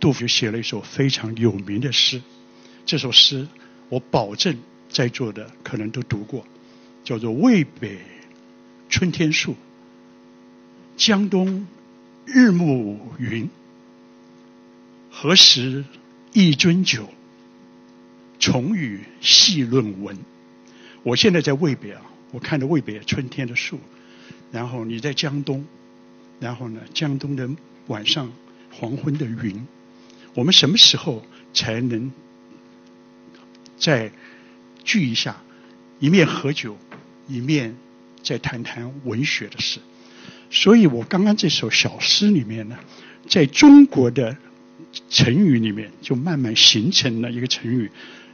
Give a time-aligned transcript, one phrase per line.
[0.00, 2.22] 杜甫写了一首非常有名的诗，
[2.86, 3.46] 这首诗
[3.90, 6.46] 我保证在座的可能都读过，
[7.04, 7.98] 叫做《渭北
[8.88, 9.52] 春天树》。
[10.96, 11.66] 江东
[12.24, 13.48] 日暮云，
[15.10, 15.84] 何时
[16.32, 17.08] 一樽酒？
[18.38, 20.16] 重与细论文。
[21.02, 23.78] 我现在在渭北啊，我看着渭北春天的树，
[24.50, 25.66] 然后你在江东，
[26.38, 27.48] 然后呢，江东的
[27.88, 28.32] 晚上
[28.70, 29.66] 黄昏的云，
[30.34, 32.10] 我们什么时候才能
[33.76, 34.10] 再
[34.84, 35.42] 聚一下，
[35.98, 36.76] 一面喝酒，
[37.28, 37.76] 一面
[38.22, 39.80] 再谈谈文学的事？
[40.50, 42.78] 所以我刚刚这首小诗里面呢，
[43.28, 44.36] 在中国的
[45.08, 47.90] 成语里面，就慢慢形成了一个成语。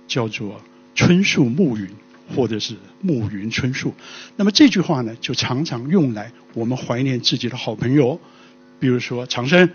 [0.08, 0.62] 叫做
[0.94, 1.90] 春树暮云，
[2.32, 3.92] 或者是暮云春树。
[4.36, 8.20] 那么这句话呢，就常常用来我们怀念自己的好朋友，
[8.78, 9.68] 比如说长生，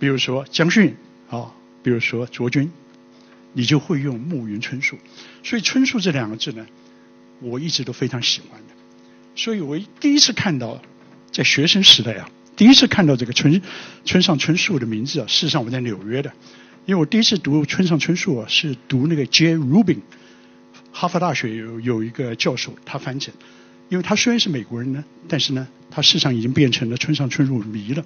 [0.00, 0.96] 比如说江训
[1.28, 2.70] 啊，比如说卓君，
[3.52, 4.98] 你就会用暮云春树。
[5.42, 6.66] 所以春树这两个字呢，
[7.40, 8.74] 我一直都非常喜欢的。
[9.36, 10.80] 所以我第一次看到，
[11.32, 13.60] 在学生时代啊，第一次看到这个村
[14.04, 16.32] 村上春树的名字啊，事实上我在纽约的。
[16.86, 19.56] 因为我第一次读村上春树啊，是读那个 J.
[19.56, 20.00] Rubin，
[20.92, 23.32] 哈佛大学有有一个教授他翻成，
[23.88, 28.04] 因为他虽然是美国人呢，但是呢，他事实上已经变成了村上春树迷了，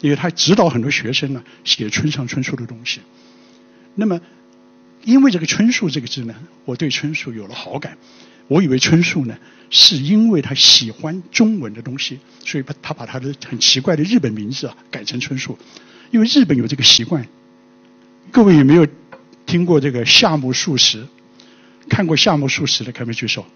[0.00, 3.00] 因为他指导很多学生呢写村上春树的东西。
[3.94, 4.20] 那么，
[5.04, 7.96] 因为这个春树这个字呢，我对春树有了好感。
[8.48, 9.36] 我以为春树呢，
[9.70, 15.58] 是因为他喜欢中文的东西，所以把他把他的很奇怪的日本名字啊改成春树，
[16.12, 17.26] 因为日本有这个习惯。
[18.30, 18.86] 各位有没有
[19.46, 21.06] 听过这个夏目漱石？
[21.88, 23.46] 看过夏目漱石的，可以举手？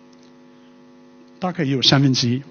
[1.39, 2.43] 大概也有三分之一。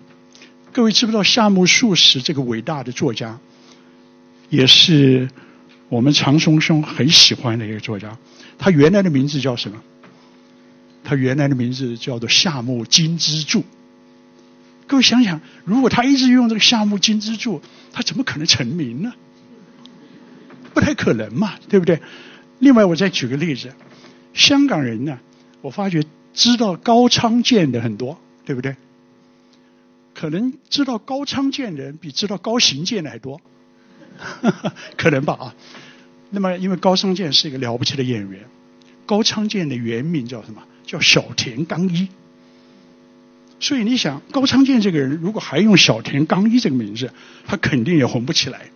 [0.71, 3.39] 各位知不知道夏目漱石这个伟大的作家，
[4.49, 5.29] 也是
[5.89, 8.17] 我们常松兄很喜欢的一个作家。
[8.57, 9.81] 他原来的名字叫什么？
[11.03, 13.63] 他原来的名字叫做夏目金之助。
[14.85, 17.61] 各位想想，如果他一直用这个夏目金之助，
[17.93, 19.13] 他怎么可能成名呢？
[20.73, 22.01] 不太可能嘛，对不对？
[22.59, 23.73] 另外，我再举个例子，
[24.33, 25.19] 香港人呢，
[25.61, 28.75] 我发觉知道高仓健的很多，对不对？
[30.13, 33.39] 可能知道高仓健的人比知道高行健的还多，
[34.97, 35.55] 可能吧啊。
[36.29, 38.45] 那么，因为高仓健是一个了不起的演员，
[39.05, 40.63] 高仓健的原名叫什么？
[40.85, 42.07] 叫小田刚一。
[43.59, 47.11] 所以你想，高仓健这个人如果还用小田刚一这个名字，
[47.45, 48.69] 他肯定也红不起来。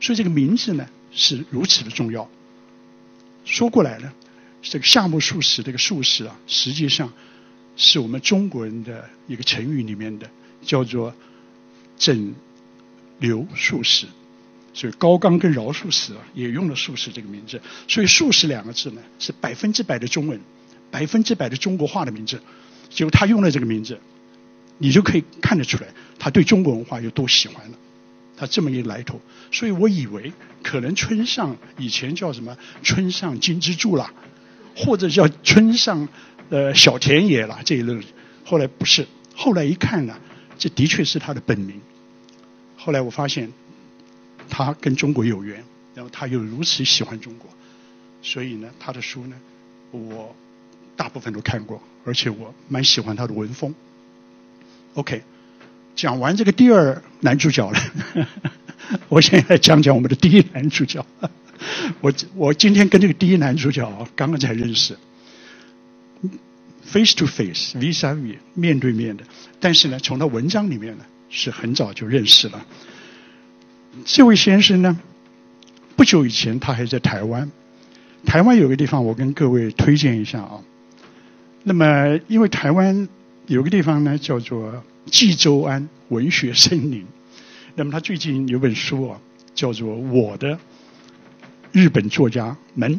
[0.00, 0.86] 所以这个名字呢？
[1.12, 2.28] 是如此的重要。
[3.46, 4.12] 说过来呢，
[4.60, 7.10] 这个夏目漱石这个漱石啊，实际上
[7.76, 10.28] 是我们中国人的一个成语里面的，
[10.60, 11.14] 叫做
[11.96, 12.34] 整
[13.18, 14.06] 流漱石。
[14.76, 17.58] 所以高冈跟饶漱石啊，也用了漱石这个名字。
[17.88, 20.38] 所以漱石两个字呢，是百分之百的中文，
[20.90, 22.42] 百分之百的中国话的名字。
[22.90, 23.98] 就他用了这个名字，
[24.76, 25.88] 你就可以看得出来，
[26.18, 27.78] 他对中国文化有多喜欢了。
[28.36, 29.18] 他这么一来头，
[29.50, 30.30] 所以我以为
[30.62, 34.12] 可能村上以前叫什么村上金之助啦，
[34.76, 36.06] 或者叫村上
[36.50, 37.98] 呃小田野啦这一类，
[38.44, 40.18] 后来不是，后来一看呢，
[40.58, 41.80] 这的确是他的本名。
[42.76, 43.50] 后来我发现
[44.48, 45.62] 他跟中国有缘，
[45.94, 47.50] 然后他又如此喜欢中国，
[48.22, 49.36] 所以呢，他的书呢，
[49.90, 50.34] 我
[50.96, 53.74] 大部分都看过，而且我蛮喜欢他的文风。
[54.94, 55.22] OK。
[55.94, 57.80] 讲完这个第二男主角了，
[59.08, 61.06] 我现在讲讲我们的第一男主角。
[62.02, 64.94] 我我今天跟这个第一男主角刚刚才认识
[66.84, 69.24] ，face to face，vis a vis，面对面的。
[69.58, 72.66] 但是呢，从他文章里面呢，是很早就认识了。
[74.04, 74.98] 这位先生呢，
[75.96, 77.50] 不久以前他还在台湾。
[78.24, 80.60] 台湾有个地方，我跟各位推荐一下啊。
[81.64, 83.08] 那么，因为台湾
[83.46, 84.82] 有个地方呢，叫做。
[85.08, 87.06] 冀州安文学森林，
[87.76, 89.20] 那么他最近有本书啊，
[89.54, 90.58] 叫做《我的
[91.70, 92.92] 日本作家们》，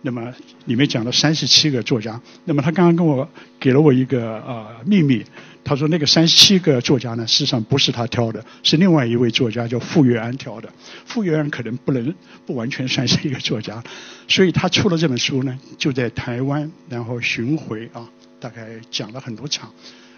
[0.00, 0.32] 那么
[0.64, 2.18] 里面讲了三十七个作家。
[2.46, 3.28] 那么他刚刚跟我
[3.60, 5.22] 给了我一个呃秘密，
[5.64, 10.68] 他说那个三十七个作家呢，事实上不是他挑的，是另外一位作家叫傅月安挑的。
[11.06, 12.14] 傅月安可能不能
[12.44, 13.82] 不完全算是一个作家，
[14.28, 18.08] 所以他出了这本书呢，就在台湾然后巡回啊，
[18.38, 19.72] 大概讲了很多场。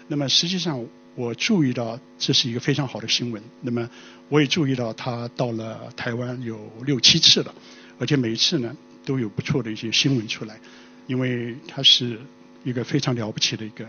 [0.07, 0.85] 那么实际上。
[1.17, 3.41] 我注意到这是一个非常好的新闻。
[3.61, 3.89] 那么，
[4.29, 7.51] 我也注意到他到了台湾有六七次了，
[7.97, 8.71] 而且每一次呢
[9.03, 10.59] 都有不错的一些新闻出来。
[11.07, 12.19] 因为他是
[12.63, 13.83] 一个非常了不起的一个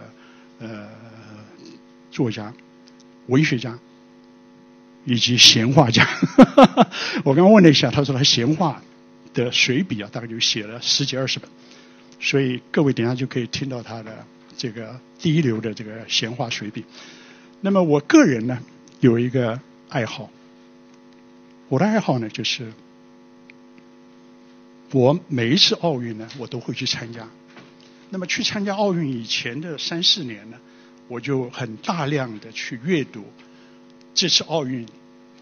[0.58, 0.88] 呃
[2.10, 2.52] 作家、
[3.26, 3.78] 文学家
[5.04, 6.06] 以及闲话家。
[7.24, 8.82] 我刚刚问了一下，他说他闲话
[9.34, 11.48] 的随笔啊，大概就写了十几二十本，
[12.20, 14.24] 所以各位等下就可以听到他的
[14.56, 16.84] 这个第一流的这个闲话随笔。
[17.60, 18.58] 那么我个人呢，
[19.00, 20.30] 有一个爱好，
[21.68, 22.72] 我的爱好呢就是，
[24.92, 27.28] 我每一次奥运呢，我都会去参加。
[28.10, 30.58] 那么去参加奥运以前的三四年呢，
[31.08, 33.24] 我就很大量的去阅读
[34.14, 34.86] 这次奥运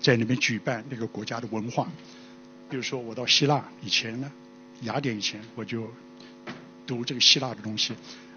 [0.00, 1.88] 在那边举办那个国家的文化。
[2.68, 4.30] 比如说我到希腊以前呢，
[4.82, 5.88] 雅典以前我就
[6.86, 7.94] 读这个希腊的东西；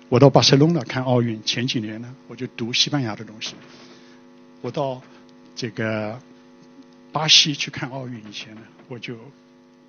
[0.09, 3.55] 我到巴塞隆那看奥运前几年呢，我就读西班牙的东西；
[4.61, 5.01] 我到
[5.55, 6.21] 这个
[7.11, 9.17] 巴西去看奥运以前呢，我就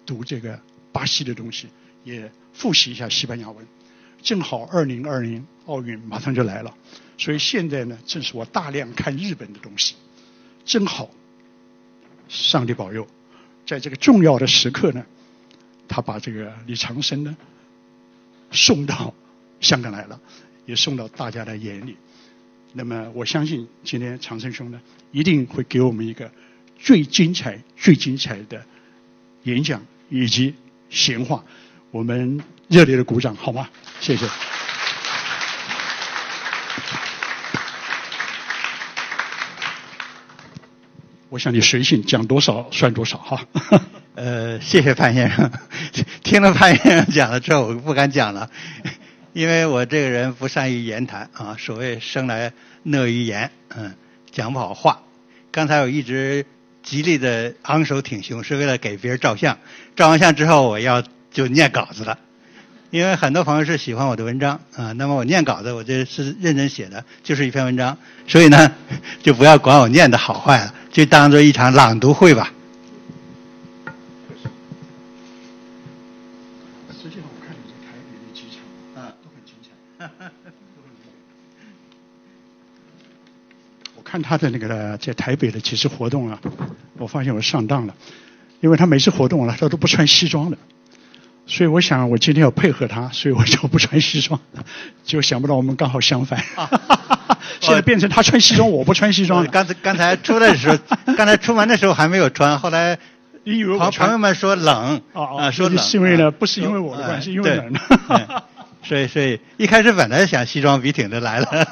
[0.06, 0.58] 读这个
[0.90, 1.68] 巴西的东西，
[2.04, 3.66] 也复习一下西班牙文。
[4.22, 6.74] 正好二零二零奥运马上就来了，
[7.16, 9.94] 所以现在呢，正是我大量看日本的东西。
[10.64, 11.10] 正好，
[12.28, 13.06] 上帝保佑，
[13.66, 15.04] 在这个重要的时刻呢，
[15.88, 17.36] 他把这个李长生呢
[18.50, 19.14] 送到
[19.60, 20.20] 香港来了，
[20.66, 21.96] 也送到大家的眼里。
[22.72, 24.80] 那么我相信今天长生兄呢，
[25.10, 26.30] 一定会给我们一个
[26.78, 28.64] 最精彩、最精彩的
[29.44, 30.54] 演讲以及
[30.88, 31.44] 闲话。
[31.90, 33.68] 我们热烈的鼓掌好吗？
[34.00, 34.26] 谢谢。
[41.28, 43.46] 我想你随性讲多少算多少哈。
[44.16, 45.50] 呃，谢谢潘先生。
[46.24, 48.50] 听了潘先生讲了之后，我不敢讲了，
[49.34, 51.56] 因为我这个人不善于言谈啊。
[51.58, 53.94] 所谓生来讷于言，嗯，
[54.30, 55.02] 讲不好话。
[55.52, 56.46] 刚才我一直
[56.82, 59.58] 极力的昂首挺胸，是为了给别人照相。
[59.94, 61.04] 照完相之后，我要。
[61.32, 62.18] 就念稿子了，
[62.90, 64.90] 因为很多朋友是喜欢我的文章啊。
[64.92, 67.96] 那么我念稿子，我这是认真写的，就是一篇文章。
[68.26, 68.72] 所以呢，
[69.22, 72.52] 就不要管我念的好坏了，就当做一场朗读会吧。
[77.00, 78.58] 实际上，我看你在台北的几场
[79.04, 79.70] 啊，都很精彩。
[83.96, 86.40] 我看他的那个在台北的几次活动啊，
[86.98, 87.94] 我发现我上当了，
[88.60, 90.58] 因为他每次活动了，他都不穿西装的。
[91.50, 94.38] 所以我想，我今天要配合他，所以我就不穿西装。
[95.04, 96.40] 就想不到我们刚好相反。
[97.60, 99.44] 现在变成他穿西装，我不穿西装。
[99.48, 100.78] 刚才刚才出来的时候，
[101.16, 102.96] 刚才出门的时候还没有穿，后来
[103.78, 105.78] 朋朋友们说冷啊，说冷。
[105.78, 107.74] 是因为呢，不是因为我的关系，因为冷。
[108.84, 111.66] 所以所以一开始本来想西装笔挺的来了，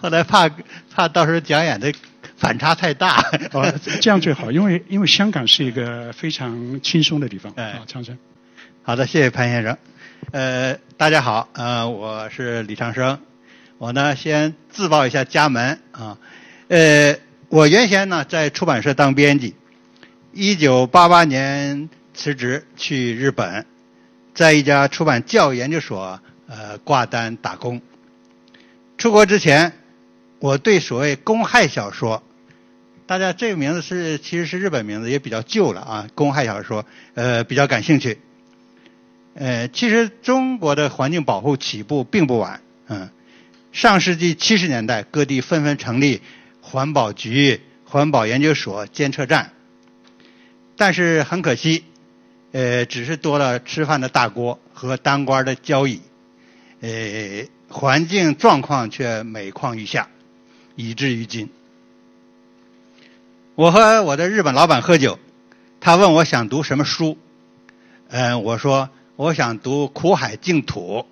[0.00, 0.50] 后来怕
[0.92, 1.92] 怕到时候讲演的。
[2.38, 3.20] 反差太大，
[3.52, 7.52] 哦，这样最好，因为因为香港是一个非常轻松的地方。
[7.56, 8.16] 哎，长生，
[8.84, 9.76] 好的，谢谢潘先生。
[10.30, 13.18] 呃，大家好，呃，我是李长生。
[13.78, 16.16] 我呢，先自报一下家门啊。
[16.68, 17.16] 呃，
[17.48, 19.56] 我原先呢在出版社当编辑，
[20.32, 23.66] 一九八八年辞职去日本，
[24.32, 27.82] 在一家出版教育研究所呃挂单打工。
[28.96, 29.72] 出国之前，
[30.38, 32.22] 我对所谓公害小说。
[33.08, 36.08] 大家这个名字是其实是日本名字，也比较旧了啊。
[36.14, 36.84] 公害小说，
[37.14, 38.18] 呃，比较感兴趣。
[39.32, 43.08] 呃，其实中国的环境保护起步并不晚，嗯，
[43.72, 46.20] 上世纪七十年代，各地纷纷成立
[46.60, 49.52] 环保局、环保研究所、监测站。
[50.76, 51.84] 但是很可惜，
[52.52, 56.02] 呃，只是多了吃饭的大锅和当官的交椅，
[56.82, 60.10] 呃，环境状况却每况愈下，
[60.76, 61.48] 以至于今。
[63.58, 65.18] 我和我的日本老板喝酒，
[65.80, 67.18] 他问我想读什么书，
[68.06, 71.04] 嗯，我说我想读《苦海净土》，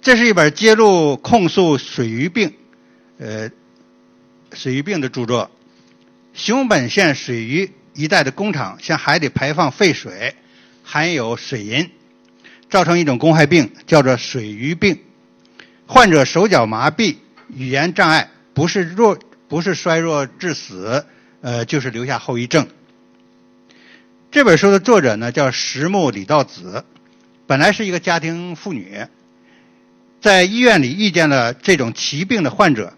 [0.00, 2.54] 这是一本揭露控诉水俣病，
[3.18, 3.50] 呃，
[4.52, 5.50] 水俣病的著作。
[6.32, 10.36] 熊本县水俣一带的工厂向海里排放废水，
[10.84, 11.90] 含有水银，
[12.70, 15.00] 造成一种公害病，叫做水俣病。
[15.88, 17.16] 患者手脚麻痹，
[17.52, 19.18] 语言障碍，不是弱。
[19.48, 21.06] 不是衰弱致死，
[21.40, 22.68] 呃，就是留下后遗症。
[24.30, 26.84] 这本书的作者呢叫石木李道子，
[27.46, 29.06] 本来是一个家庭妇女，
[30.20, 32.92] 在医院里遇见了这种奇病的患者，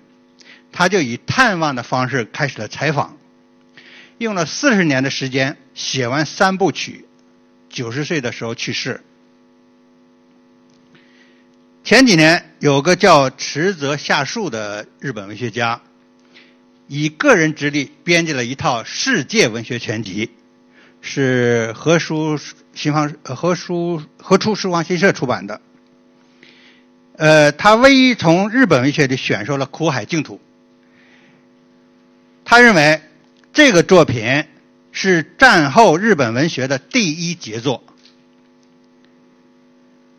[0.72, 3.16] 他就以探望的方式开始了采访，
[4.18, 7.06] 用了四十年的时间写完三部曲，
[7.68, 9.00] 九十岁的时候去世。
[11.84, 15.80] 前几年有个叫池泽夏树的日本文学家。
[16.92, 20.28] 以个人之力编辑了一套世界文学全集，
[21.00, 22.36] 是何书
[22.74, 25.60] 新方何书何出书房新社出版的。
[27.16, 30.34] 呃，他唯一从日本文学里选收了《苦海净土》。
[32.44, 33.00] 他认为
[33.52, 34.46] 这个作品
[34.90, 37.84] 是战后日本文学的第一杰作。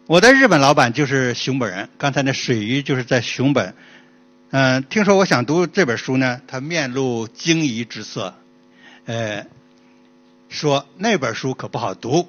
[0.06, 3.75] 我的日本老板就是熊本人，刚才那水鱼就是在熊本。
[4.53, 8.36] 嗯，听说我想读这本书呢，他面露惊疑之色，
[9.05, 9.46] 呃，
[10.50, 12.27] 说那本书可不好读。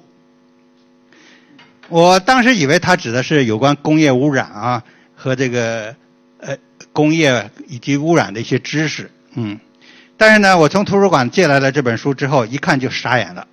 [1.89, 4.85] 我当时以为他指的是有关工业污染啊
[5.17, 5.97] 和这个
[6.39, 6.55] 呃
[6.93, 9.59] 工业以及污染的一些知识，嗯，
[10.15, 13.49] 但是呢，我从图书馆借来了这本书之后，一看就傻眼了。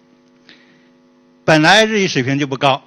[1.45, 2.85] 本来日语水平就不高，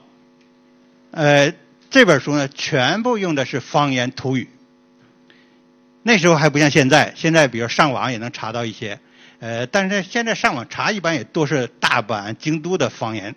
[1.12, 1.54] 呃，
[1.90, 4.48] 这本书呢，全部用的是方言土语。
[6.06, 9.00] 那时候还不像现在，现在比如上网也能查到一些，
[9.40, 13.34] 呃，但是现在上网查一般也都是大阪、京都的方言，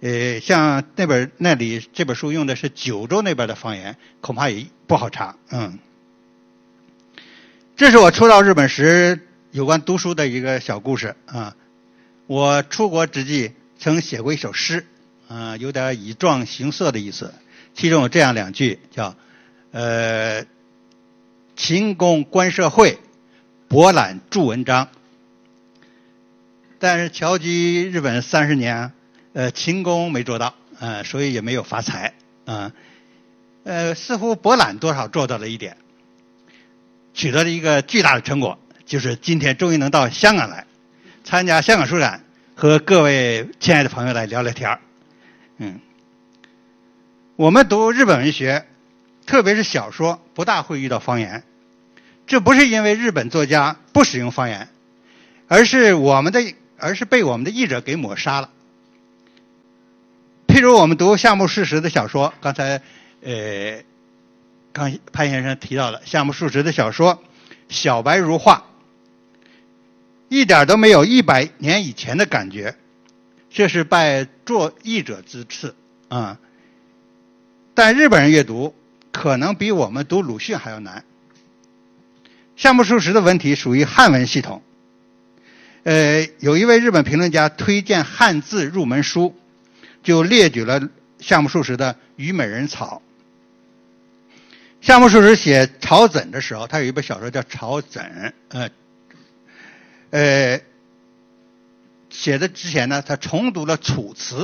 [0.00, 5.80] 呃，像那本那里这本书用的是九州那边的方言，恐怕也不好查，嗯。
[7.76, 11.56] 这是我初到日本时有关读书的一个小故事啊。
[12.28, 14.86] 我出国之际曾写过一首诗，
[15.26, 17.34] 啊，有点以状行色的意思，
[17.74, 19.16] 其中有这样两句，叫
[19.72, 20.44] 呃。
[21.60, 22.98] 勤工观社会，
[23.68, 24.88] 博览著文章。
[26.78, 28.92] 但是侨居日本三十年，
[29.34, 32.14] 呃，勤工没做到，呃，所以也没有发财，
[32.46, 32.72] 啊，
[33.64, 35.76] 呃，似乎博览多少做到了一点，
[37.12, 40.66] 取得了一个巨大的成果，就是今天终于能到香港来，
[41.24, 42.24] 参加香港书展，
[42.54, 44.78] 和各位亲爱的朋友来聊聊天。
[45.58, 45.78] 嗯，
[47.36, 48.66] 我们读日本文学，
[49.26, 51.44] 特别是小说，不大会遇到方言。
[52.30, 54.68] 这不是因为日本作家不使用方言，
[55.48, 58.50] 而是我们的，而是被我们的译者给抹杀了。
[60.46, 62.82] 譬如我们读夏目漱石的小说，刚才
[63.22, 63.82] 呃，
[64.72, 67.16] 刚潘先生提到了夏目漱石的小说
[67.68, 68.64] 《小白如画》，
[70.28, 72.76] 一点都没有一百年以前的感觉，
[73.50, 75.74] 这是拜作译者之赐
[76.08, 76.38] 啊。
[77.74, 78.72] 但日本人阅读
[79.10, 81.04] 可能比我们读鲁迅还要难。
[82.60, 84.62] 夏目漱石的文体属于汉文系统。
[85.82, 89.34] 呃，有一位日本评论家推荐汉字入门书，
[90.02, 90.90] 就列举了
[91.20, 93.00] 夏目漱石的《虞美人草》。
[94.86, 98.04] 夏目漱石写《草枕》的时候，他有一本小说叫《草枕》。
[98.50, 98.70] 呃，
[100.10, 100.60] 呃，
[102.10, 104.36] 写的之前呢，他重读了《楚辞》。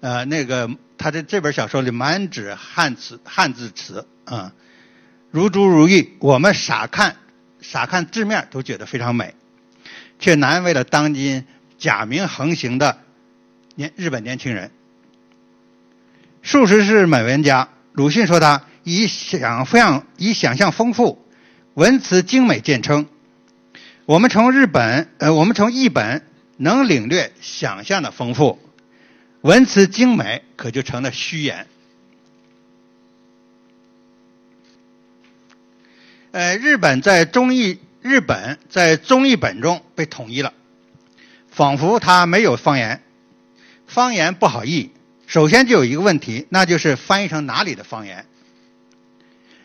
[0.00, 4.52] 呃，那个他的这本小说里满纸汉词、汉字词啊。
[5.30, 7.16] 如珠如玉，我们傻看
[7.60, 9.34] 傻看字面都觉得非常美，
[10.18, 11.44] 却难为了当今
[11.76, 12.98] 假名横行的
[13.74, 14.70] 年日本年轻人。
[16.40, 21.22] 数十是美文家，鲁迅说他以想象以想象丰富，
[21.74, 23.06] 文辞精美见称。
[24.06, 26.24] 我们从日本呃，我们从译本
[26.56, 28.58] 能领略想象的丰富，
[29.42, 31.66] 文辞精美可就成了虚言。
[36.30, 40.52] 呃，日本在中译日本在中译本中被统一了，
[41.50, 43.02] 仿佛它没有方言，
[43.86, 44.90] 方言不好译。
[45.26, 48.26] 首先就有一个问题，那就是翻译成哪里的方言？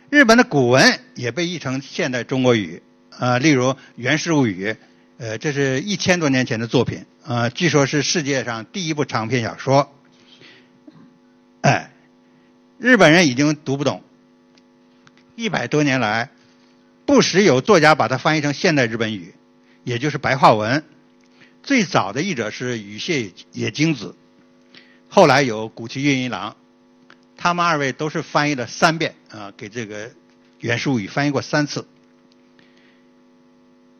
[0.09, 2.81] 日本的古文也被译成现代中国语，
[3.17, 4.69] 啊，例如《源氏物语》，
[5.17, 9.93] 呃，这是一千多年前的作品，啊，据说是世界上第一部长篇小说。
[11.61, 11.91] 哎，
[12.77, 14.01] 日本人已经读不懂，
[15.35, 16.29] 一百多年来。
[17.05, 19.33] 不时有作家把它翻译成现代日本语，
[19.83, 20.83] 也就是白话文。
[21.61, 24.15] 最早的译者是羽谢野精子，
[25.09, 26.55] 后来有古崎韵一郎，
[27.37, 30.11] 他们二位都是翻译了三遍啊，给这个
[30.59, 31.87] 原书语翻译过三次。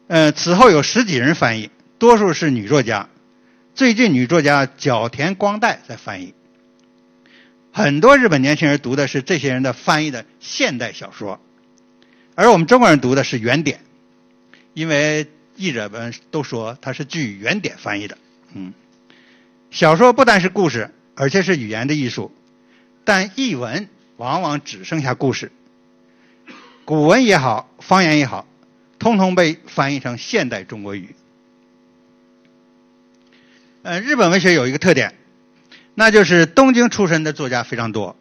[0.08, 1.70] 呃，此后有十几人翻译，
[2.00, 3.10] 多数是女作家。
[3.76, 6.34] 最近女作家角田光代在翻译。
[7.72, 11.40] 很多日本年轻人读的是这些人的翻译的现代小说。
[12.36, 13.80] 而我们中国人读的是原点，
[14.74, 18.18] 因为译者们都说它是据原点翻译的。
[18.54, 18.74] 嗯，
[19.70, 22.32] 小说不单是故事，而且是语言的艺术，
[23.04, 23.88] 但译文
[24.18, 25.52] 往往只剩下故事。
[26.86, 28.48] 古文也好，方言也好，
[28.98, 31.16] 通通被翻译成现代中国语。
[33.84, 35.13] 呃，日本文学有一个特点，
[35.94, 38.16] 那就是东京出身的作家非常多，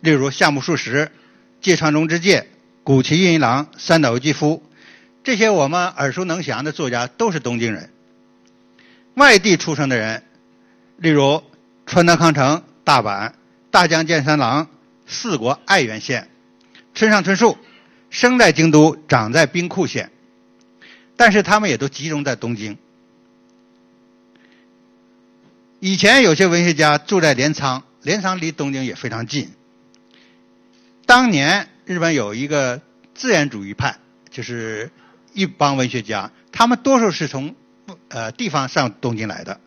[0.00, 1.10] 例如夏目漱石、
[1.62, 2.46] 芥川龙之介。
[2.88, 4.62] 古崎韵一郎、三岛由纪夫，
[5.22, 7.90] 这些我们耳熟能详的作家都是东京人。
[9.12, 10.24] 外地出生的人，
[10.96, 11.42] 例如
[11.84, 13.32] 川端康成、大阪、
[13.70, 14.70] 大江健三郎、
[15.06, 16.30] 四国爱媛县、
[16.94, 17.58] 村上春树，
[18.08, 20.10] 生在京都，长在兵库县，
[21.14, 22.78] 但是他们也都集中在东京。
[25.78, 29.50] 以前有些文学家住在镰仓，镰仓离东京也非常近。
[31.04, 32.82] 当年日本有一个
[33.14, 33.96] 自然主义派，
[34.28, 34.90] 就是
[35.32, 37.54] 一帮文学家，他们多数是从
[38.08, 39.58] 呃地方上东京来的，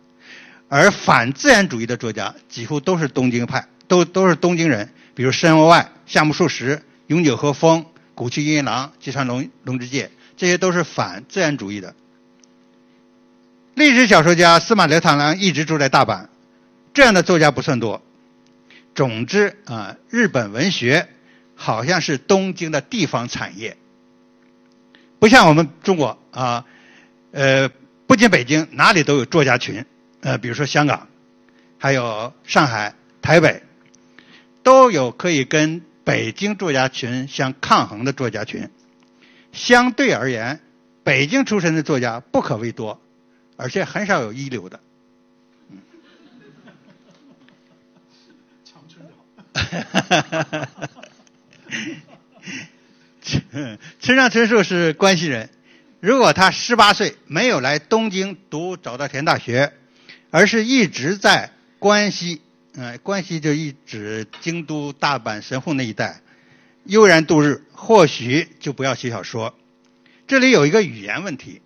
[0.69, 11.95] 而反自然主义的作家几乎都是东京派，都都是东京人，比如申外、夏目漱石、永久和风、古崎阴郎、吉川龙龙之介，这些都是反自然主义的。
[13.73, 16.27] 历史小说家司马辽太郎一直住在大阪，
[16.93, 17.99] 这样的作家不算多。
[18.93, 21.07] 总之啊，日本文学
[21.63, 23.77] 好像是东京的地方产业，
[25.19, 26.65] 不像我们中国啊，
[27.29, 27.69] 呃，
[28.07, 29.85] 不仅北京，哪里都有作家群，
[30.21, 31.07] 呃，比如说香港，
[31.77, 33.61] 还有上海、台北，
[34.63, 38.67] 都有可以跟北京作家群相抗衡的作家群。
[39.51, 40.61] 相对而言，
[41.03, 42.99] 北京出身的作家不可谓多。
[43.55, 44.79] 而且很少有一流的。
[48.65, 51.05] 长春的好。
[53.99, 55.49] 村上春树是关西人，
[55.99, 59.73] 如果他十八岁没有来东京读早稻田大学，
[60.31, 62.41] 而是一直在关西，
[62.73, 66.21] 嗯，关西就一直京都、大阪、神户那一带
[66.85, 69.55] 悠然度日，或许就不要写小说。
[70.27, 71.61] 这里有一个语言问题。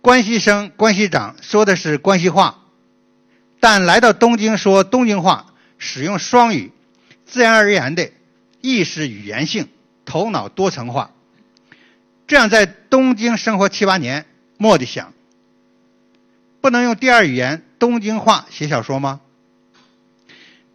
[0.00, 2.64] 关西生、关西长说的是关西话，
[3.60, 6.72] 但来到东京说东京话，使用双语，
[7.24, 8.10] 自然而然的
[8.62, 9.68] 意识语言性，
[10.06, 11.10] 头脑多层化。
[12.26, 14.24] 这样在东京生活七八年，
[14.56, 15.12] 蓦地想，
[16.62, 19.20] 不能用第二语言东京话写小说吗？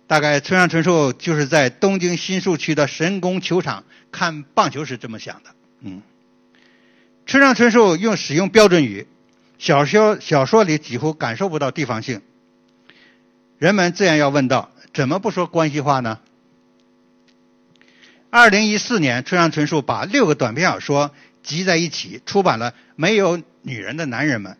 [0.06, 5.50] 大概村上春树就是在东京新宿区的神宫球场看棒球时这么想的。
[5.82, 6.02] 嗯，
[7.26, 9.08] 村上春树用使用标准语。
[9.58, 12.22] 小说小说里几乎感受不到地方性，
[13.58, 16.20] 人们自然要问到：怎么不说关系话呢？
[18.30, 21.12] 二零一四年，村上春树把六个短篇小说
[21.44, 24.54] 集在一起出版了《没有女人的男人们》，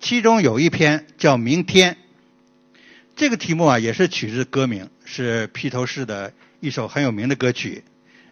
[0.00, 1.94] 其中有一篇叫《明天》。
[3.14, 7.84] 这个题目啊，也是取自歌名，是披头士的一首很有名的歌曲。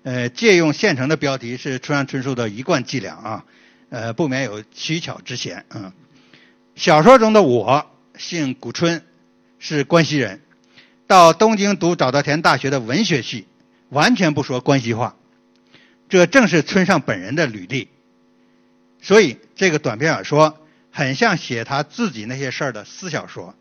[0.04, 3.44] 呃，借用现成的标题是村上春树的一贯伎俩啊。
[3.90, 5.66] 呃，不免有取巧之嫌。
[5.68, 5.92] 嗯，
[6.74, 9.04] 小说中的我姓古春，
[9.58, 10.40] 是关西人，
[11.06, 13.46] 到东京读早稻田大学的文学系，
[13.88, 15.16] 完全不说关西话。
[16.09, 17.88] 这正是村上本人的履历。
[19.01, 20.59] 所以这个短篇小说
[20.90, 23.55] 很像写他自己那些事儿的私小说。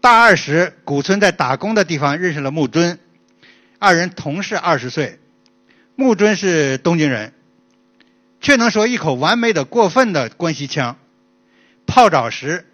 [0.00, 2.98] 大二时，古村在打工的地方认识了木尊，
[3.78, 5.18] 二人同是二十岁。
[5.96, 7.32] 木尊是东京人。
[8.40, 10.96] 却能说一口完美的过分的关西腔，
[11.86, 12.64] 泡澡时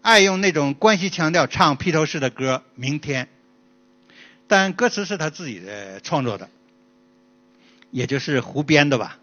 [0.00, 3.24] 爱用那种关西腔调唱披头士的歌《明天》，
[4.48, 6.48] 但歌词是他自己的创作的，
[7.90, 9.18] 也就是胡编的吧？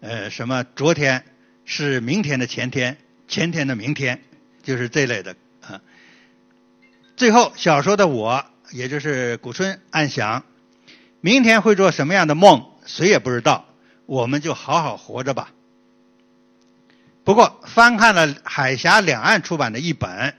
[0.00, 1.24] 呃，什么昨天
[1.64, 2.98] 是明天的前天，
[3.28, 4.22] 前天的明天，
[4.62, 5.80] 就是这类的啊。
[7.16, 10.44] 最后小说的我，也就是古春暗想，
[11.20, 13.64] 明天会做什么样的梦，谁也不知道。
[14.04, 15.52] 我们就好好活着吧。
[17.24, 20.34] 不过翻看了海峡两岸出版的译本，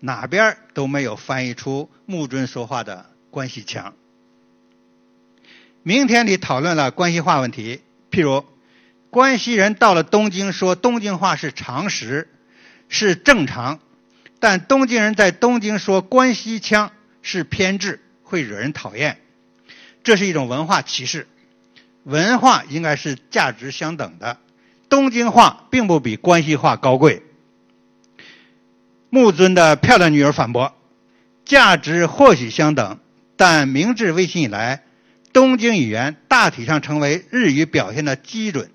[0.00, 3.96] 哪边都没有翻译出木尊说话的关系强。
[5.82, 7.80] 明天里讨论了关系化问题，
[8.12, 8.44] 譬如
[9.10, 12.28] 关西人到了东京说东京话是常识，
[12.88, 13.80] 是正常，
[14.38, 16.92] 但东京人在东京说关西腔
[17.22, 19.18] 是偏执，会惹人讨厌，
[20.04, 21.26] 这是一种文化歧视。
[22.04, 24.38] 文化应该是价值相等的，
[24.88, 27.24] 东京话并不比关西话高贵。
[29.10, 30.72] 木尊的漂亮女儿反驳：
[31.44, 33.00] 价值或许相等，
[33.36, 34.82] 但明治维新以来，
[35.32, 38.70] 东京语言大体上成为日语表现的基准。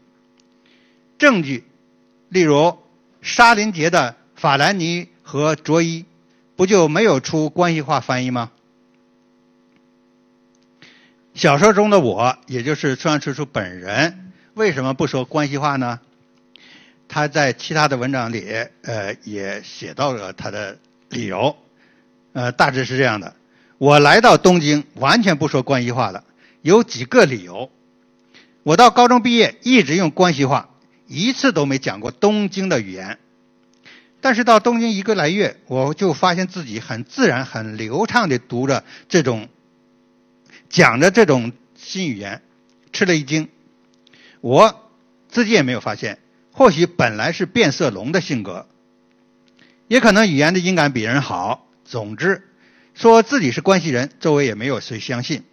[1.17, 1.63] 证据，
[2.29, 2.77] 例如
[3.21, 6.05] 沙林杰的法兰尼和卓伊，
[6.55, 8.51] 不就没有出关系化翻译吗？
[11.33, 16.01] 小说中的我，也就是村上春树本人，为什么不说关系话呢？
[17.07, 18.45] 他在其他的文章里，
[18.83, 20.77] 呃，也写到了他的
[21.09, 21.55] 理由，
[22.33, 23.35] 呃，大致是这样的：
[23.79, 26.25] 我来到东京，完全不说关西话了，
[26.61, 27.71] 有几个理由。
[28.63, 30.69] 我到高中毕业，一直用关系话，
[31.07, 33.17] 一次都没讲过东京的语言。
[34.19, 39.47] 但是到东京一个来月，我就发现自己很自然、很流畅地读着这种。
[40.69, 42.41] 讲着这种新语言，
[42.91, 43.47] 吃了一惊。
[44.41, 44.91] 我
[45.29, 46.19] 自己也没有发现，
[46.51, 48.67] 或许本来是变色龙的性格。
[49.87, 51.65] 也可能语言的音感比人好。
[51.85, 52.48] 总之，
[52.99, 55.43] 说自己是关系人，周围也没有谁相信。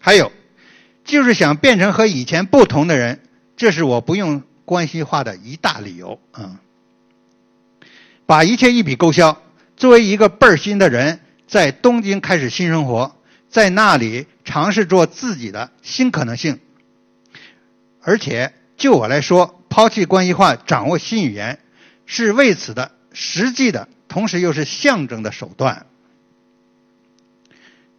[0.00, 0.32] 还有，
[1.04, 3.20] 就是想变成和以前不同的人，
[3.56, 6.18] 这是我不用关系化的一大理由。
[6.36, 6.58] 嗯，
[8.26, 9.40] 把一切一笔勾销。
[9.76, 13.14] 作为一个倍儿新的人，在东京开始新生活，
[13.48, 16.58] 在那里尝试做自己的新可能性。
[18.02, 21.60] 而且，就我来说，抛弃关系化，掌握新语言，
[22.06, 25.86] 是为此的实际的，同时又是象征的手段。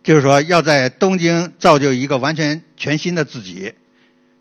[0.08, 3.74] 就是说，要在东京造就一个完全全新的自己，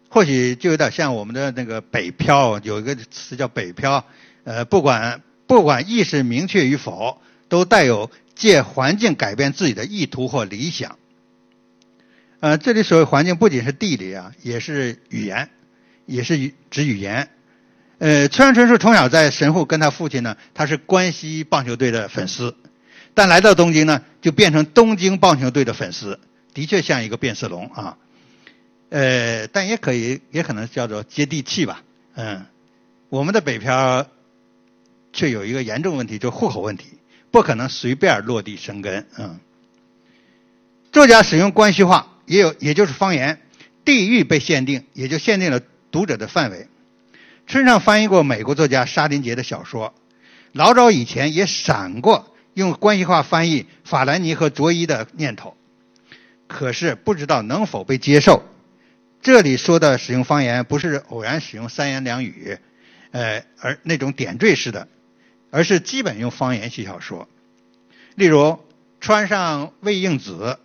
[0.09, 4.05] 或许就有点像我们的那个北漂，有一个词叫北漂。
[4.45, 7.21] 呃，不管不管意识明确与否。
[7.49, 10.99] 都带有借环境改变自己的意图或理想。
[12.41, 15.49] 呃，这里所谓环境不仅是地理啊，也是语言，
[16.07, 17.29] 也是指语言。
[17.99, 22.57] 呃，村上春树从小在神户跟他父亲呢，他是关西棒球队的粉丝，
[23.17, 26.21] 但来到东京呢，就变成东京棒球队的粉丝，
[26.53, 27.97] 的确像一个变色龙啊。
[28.91, 31.83] 呃，但也可以，也可能叫做接地气吧。
[32.15, 32.45] 嗯，
[33.09, 34.07] 我们的北漂
[35.15, 36.99] 却有一个严重问题，就户口问题。
[37.31, 39.41] 不可能随便落地生根，嗯。
[40.93, 43.41] 作家使用关系化，也有，也就是方言，
[43.87, 46.69] 地域被限定，也就限定了读者的范围。
[47.47, 49.95] 村上翻译过美国作家沙林杰的小说，
[50.53, 55.55] 老早以前也闪过用关系化翻译法兰尼和卓伊的念头，
[56.47, 58.43] 可是不知道能否被接受。
[59.21, 62.59] 这里说的使用方言，不是偶然使用三言两语，
[63.11, 64.89] 呃，而那种点缀式的。
[65.51, 67.29] 而是基本用方言写小说，
[68.15, 68.59] 例如
[69.01, 70.59] 川上未应子，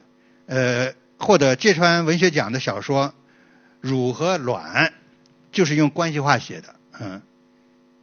[0.47, 3.08] 呃，获得芥川文学奖的小说
[3.80, 4.86] 《乳和卵》，
[5.51, 6.75] 就是用关系化写的。
[6.99, 7.21] 嗯，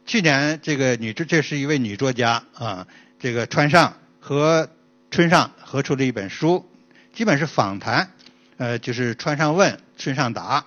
[0.05, 2.87] 去年这个女，这是一位女作家啊，
[3.19, 4.69] 这个川上和
[5.11, 6.69] 村上合出了一本书，
[7.13, 8.11] 基本是访谈，
[8.57, 10.65] 呃，就是川上问，村上答，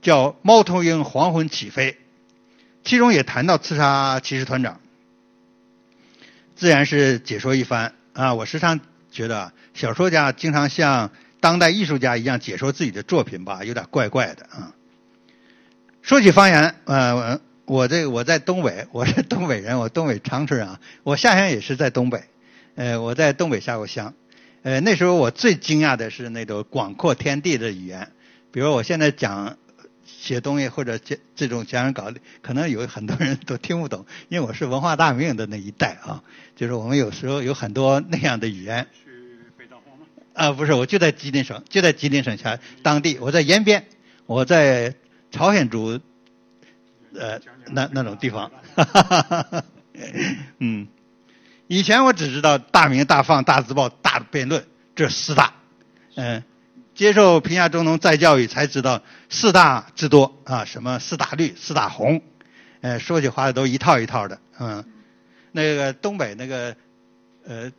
[0.00, 1.92] 叫《猫头鹰黄昏起飞》，
[2.84, 4.80] 其中也谈到刺杀骑士团长。
[6.54, 8.34] 自然是解说一番啊！
[8.34, 8.78] 我时常
[9.10, 11.10] 觉得小说家经常像
[11.40, 14.72] 当代艺术家一样解说自己的作品吧，有点怪怪的啊。
[16.02, 20.80] 说起方言，呃，我这我在东北，我是东北人，我东北长春人啊。
[21.02, 22.24] 我下乡也是在东北，
[22.74, 24.14] 呃，我在东北下过乡。
[24.62, 28.12] 呃，那时候我最惊讶的是那种广阔天地的语言，
[28.52, 29.56] 比如我现在讲。
[30.06, 36.22] 写东西或者这这种讲稿，可能有很多人都听不懂，因为我是文化大革命的那一代啊。
[36.56, 38.86] 就是我们有时候有很多那样的语言。
[39.04, 40.06] 是北大荒吗？
[40.32, 43.86] 啊，不是，我就在吉林省，就在吉林省下当地，我在延边，
[44.26, 44.94] 我在
[45.30, 46.00] 朝鲜族，
[47.18, 48.50] 呃，那那种地方。
[50.58, 50.88] 嗯，
[51.66, 55.54] 以前我只知道大明、大放、大字报、大辩论这四大，
[56.16, 56.42] 嗯。
[56.94, 62.22] 接受贫下中农再教育，才知道四大之多啊，什么四大绿、四大红，
[62.82, 64.84] 呃，说起话来都一套一套的，嗯，
[65.50, 66.76] 那个东北那个
[67.44, 67.72] 呃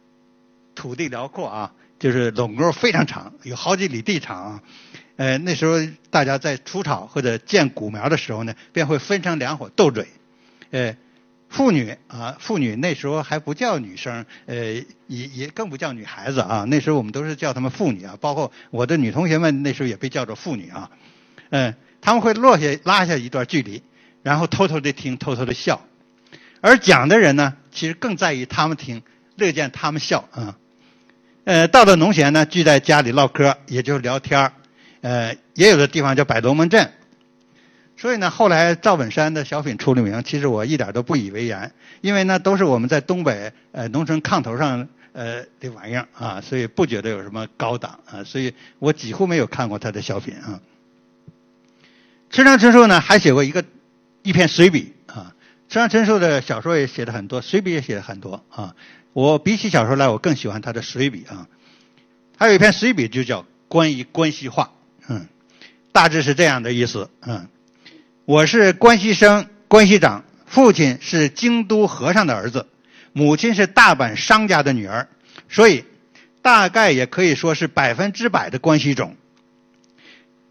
[0.76, 4.62] 土地辽阔啊，就是垄沟非常长，有好几里地长，
[5.18, 5.78] 呃，那时候
[6.10, 10.08] 大家在除草或者建谷苗的时候呢，便会分成两伙斗嘴，
[10.72, 10.96] 呃。
[11.48, 14.56] 妇女啊，妇女那时候还不叫女生，呃，
[15.08, 16.66] 也也更不叫女孩子啊。
[16.68, 20.90] 那时候我们都是叫她们妇女啊，包括我的女同学们那时候也被叫做妇女啊。
[21.52, 23.84] 嗯，他们会落下拉下一段距离，
[24.22, 25.80] 然后偷偷的听，偷偷的笑。
[26.60, 29.02] 而讲的人呢，其实更在意他们听，
[29.36, 30.58] 乐见他们笑啊。
[31.46, 34.52] 呃，到了农闲呢，聚在家里唠嗑，也就是聊天
[35.06, 36.92] 呃，也有的地方叫摆龙门阵。
[37.96, 50.60] 所以呢，后来赵本山的小品出了名，其实我一点都不以为然，因为呢都是我们在东北呃农村炕头上呃的玩意儿啊，所以不觉得有什么高档啊，所以我几乎没有看过他的小品啊。
[52.32, 53.64] 村上春树呢还写过一个
[54.24, 55.36] 一篇随笔啊，
[55.70, 58.76] 村上春树的小说也写的很多，随笔也写的很多啊。
[59.14, 61.48] 我比起小说来，我更喜欢他的随笔啊。
[62.38, 64.72] 还有一篇随笔就叫关于关系化，
[65.96, 67.48] 大致是这样的意思，嗯。
[68.26, 72.68] 我是关西生关西长，父亲是京都和尚的儿子，
[73.14, 75.08] 母亲是大阪商家的女儿，
[75.48, 75.86] 所以
[76.42, 79.16] 大概也可以说是百分之百的关西种。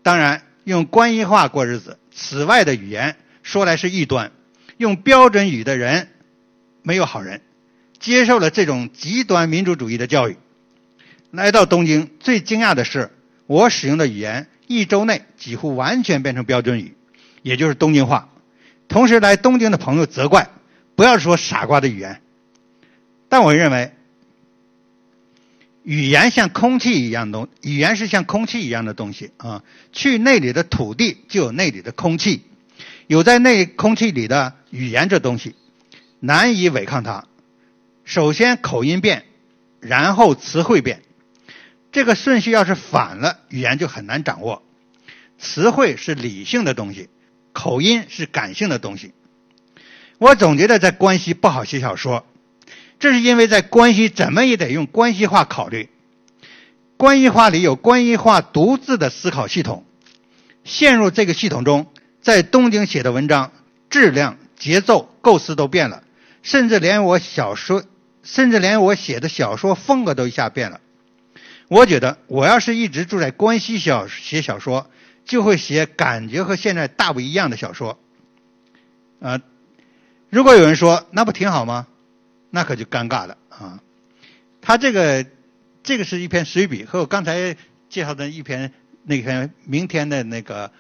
[0.03, 4.33] 当然，用关西话过日子，此外的语言说来是异端。
[4.79, 6.09] 用标准语的人
[6.83, 7.43] 没有好人，
[8.01, 10.39] 接受了这种极端民主主义的教育。
[11.31, 13.11] 来到东京，最惊讶的是，
[13.47, 16.95] 我使用的语言一周内几乎完全变成标准语。
[17.43, 18.31] 也就是东京话，
[18.89, 20.49] 同时来东京的朋友责怪，
[20.97, 22.23] 不要说傻瓜的语言，
[23.29, 23.93] 但我认为，
[25.83, 29.63] 语言像空气一样东，语言是像空气一样的东西啊。
[29.93, 32.45] 去那里的土地，就有那里的空气，
[33.07, 35.55] 有在那空气里的语言这东西，
[36.21, 37.27] 难以违抗它。
[38.05, 39.25] 首先口音变，
[39.81, 41.03] 然后词汇变，
[41.95, 44.65] 这个顺序要是反了，语言就很难掌握。
[45.39, 47.09] 词汇是理性的东西，
[47.53, 49.13] 口音是感性的东西。
[50.19, 52.27] 我总觉得在关西不好写小说。
[52.99, 55.89] 这是因为在关西怎么也得用关西话考虑，
[56.97, 59.85] 关西话里有关西话独自的思考系统，
[60.65, 63.53] 陷入这个系统中，在东京写的文章
[63.89, 66.03] 质量、节奏、构思都变了，
[66.43, 67.85] 甚至连我小说，
[68.25, 70.81] 甚至连我写的小说风格都一下变了。
[71.75, 74.89] 我觉得我要是一直住在关西小写小说，
[75.25, 77.99] 就会写感觉和现在大不一样的小说。
[79.21, 79.41] 啊，
[80.31, 81.89] 如果有人说那不挺好吗？
[82.51, 83.83] 那可就尴尬了啊！
[84.61, 85.27] 他这个
[85.83, 87.57] 这个是一篇随笔，和我刚才
[87.89, 90.71] 介绍的一篇那篇明天的那个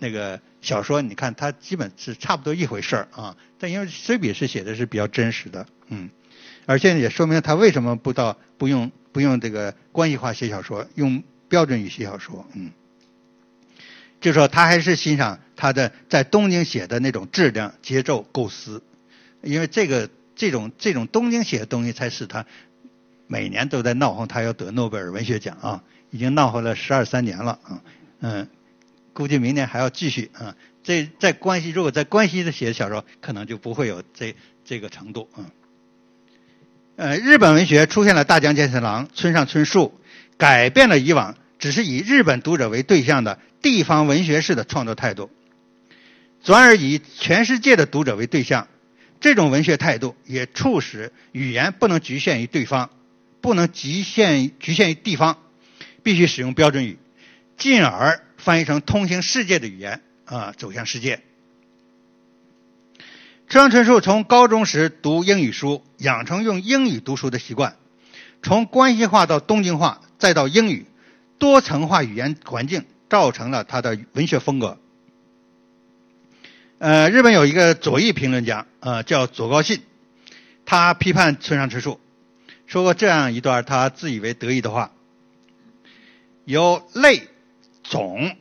[0.00, 3.36] 那个小说，你看它基本是差不多一回事儿啊。
[3.60, 6.10] 但因为随笔是写的是比较真实的，嗯，
[6.66, 12.70] 而且也说明他为什么不到不用不用这个关系化写小说，用标准语写小说，嗯，
[14.20, 18.82] 就说他还是欣赏他的在东京写的那种质量、节奏、构思，
[19.42, 20.08] 因为这个。
[20.34, 22.46] 这种这种东京写的东西，才使他
[23.26, 25.84] 每年都在闹哄他要得诺贝尔文学奖啊！
[26.10, 27.82] 已经闹哄了十二三年了啊，
[28.20, 28.48] 嗯，
[29.12, 30.56] 估计明年还要继续啊。
[30.82, 35.44] 这在关系，如果在关系的写小说，可能就不会有这这个程度啊。
[36.96, 39.98] 呃，日本文学出现了大江健三郎、村上春树，
[40.36, 45.30] 改变了以往只是以日本读者为对象的地方文学式的创作态度，
[46.44, 48.68] 转而以全世界的读者为对象。
[49.20, 52.90] 这种文学态度也促使语言不能局限于对方，
[53.40, 55.38] 不能局限局限于地方，
[56.02, 56.98] 必须使用标准语，
[57.56, 61.20] 进而翻译成通行世界的语言啊，走向世界。
[63.52, 67.76] 村上春树从高中时读英语书，养成用英语读书的习惯，
[68.42, 70.86] 从关系化到东京话，再到英语，
[71.36, 74.78] 多层化语言环境造成了他的文学风格。
[76.78, 79.82] 呃，日本有一个左翼评论家，呃，叫左高信，
[80.64, 82.00] 他批判村上春树，
[82.66, 84.92] 说过这样一段他自以为得意的话：
[86.46, 87.28] 有类、
[87.82, 88.34] 种、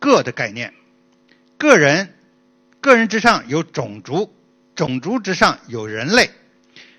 [0.00, 0.74] 个的概念，
[1.56, 2.12] 个人，
[2.80, 4.32] 个人之上有种族，
[4.76, 6.30] 种族之上有人类，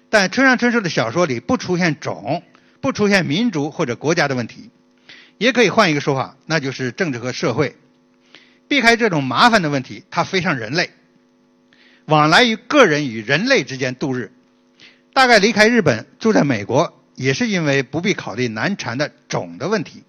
[0.09, 2.43] 但村上春树的小说里不出现种，
[2.81, 4.71] 不出现民族或者国家的问题，
[5.37, 7.75] 也可以换一个说法，那就是政治和社会。
[8.67, 10.89] 避开这种麻烦的问题，他非常人类，
[12.05, 14.33] 往来于个人与人类之间度日。
[15.13, 20.03] 大概离开日本住在美国，也是因为不必考虑难缠的种的问题。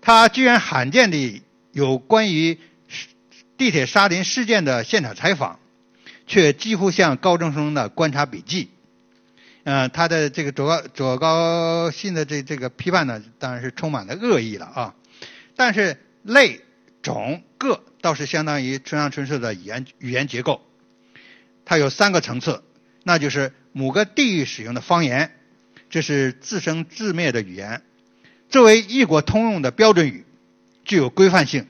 [0.00, 2.58] 他居然罕见地有关于
[3.56, 5.60] 地铁沙林事件的现场采访，
[6.28, 8.70] 却几乎像高中生的观察笔记。
[9.64, 14.94] 呃，他的这个左左高信的这这个批判呢，当然是充满了恶意了啊。
[15.56, 16.60] 但是类。
[17.00, 20.60] 种个倒是相当于村上春树的语言语言结构，
[21.64, 22.64] 它有三个层次，
[23.04, 25.30] 那就是某个地域使用的方言，
[25.90, 27.82] 这是自生自灭的语言，
[28.50, 30.26] 作为异国通用的标准语，
[30.84, 31.66] 具有规范性；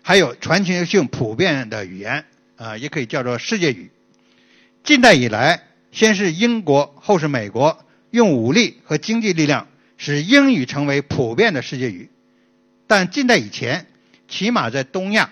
[0.00, 2.24] 还有全球性普遍的语言，
[2.62, 3.90] 啊，也可以叫做世界语。
[4.84, 12.08] 近代以来，先是英国，后是美国，用武力和经济力量使英语成为普遍的世界语，
[12.86, 13.86] 但近代以前。
[14.28, 15.30] 起码在东亚，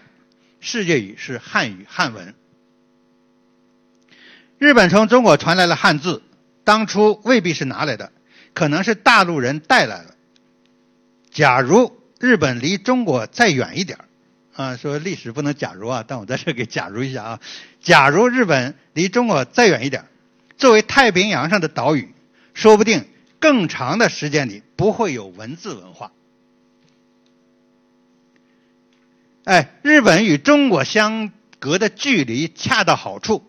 [0.60, 2.34] 世界语是汉语汉文。
[4.58, 6.22] 日本从中国传来了汉字，
[6.64, 8.12] 当初未必是拿来的，
[8.52, 10.16] 可能是大陆人带来的。
[11.30, 14.00] 假如日本离中国再远一点
[14.54, 17.40] 啊，说历史不能假如啊，但我在这给假如一下啊。
[17.80, 20.06] 假如日本离中国再远一点
[20.58, 22.12] 作为太平洋上的岛屿，
[22.52, 23.06] 说不定
[23.38, 26.12] 更长的时间里不会有文字文化。
[29.44, 33.42] 哎，日本与中国相隔的距离恰到好处，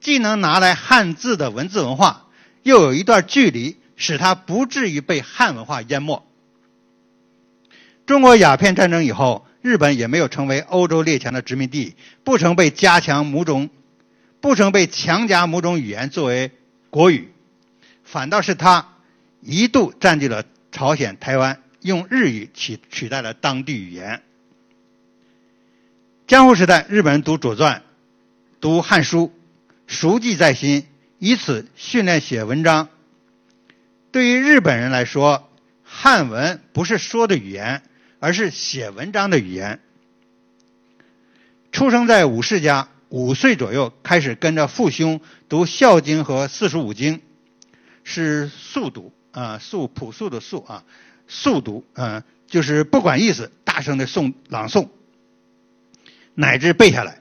[0.00, 2.28] 既能拿来汉字的文字文化，
[2.62, 6.24] 又有一段距离使它不至于被汉文化淹没。
[8.06, 13.70] 中国鸦片战争以后，日本也没有成为欧洲列强的殖民地，不曾被加强某种，
[14.40, 16.52] 不曾被强加某种语言作为
[16.90, 17.32] 国语，
[18.04, 18.94] 反倒是他
[19.40, 24.22] 一度占据了朝鲜、台湾，用日语取取代了当地语言。
[26.26, 27.76] 江户时代，日本人读《左传》、
[28.60, 29.26] 读《汉书》，
[29.86, 30.86] 熟记在心，
[31.18, 32.88] 以此训练写文章。
[34.12, 35.50] 对于日本人来说，
[35.82, 37.82] 汉文不是说的语言，
[38.20, 39.80] 而是写文章的语言。
[41.70, 47.20] 出生在武士家，五岁左右开始跟着父兄读《孝经》和四书五经，
[48.04, 50.84] 是速读啊，速朴素的速啊，
[51.26, 54.88] 速读啊，就是不管意思，大声的诵朗诵，
[56.34, 57.20] 乃至背下来。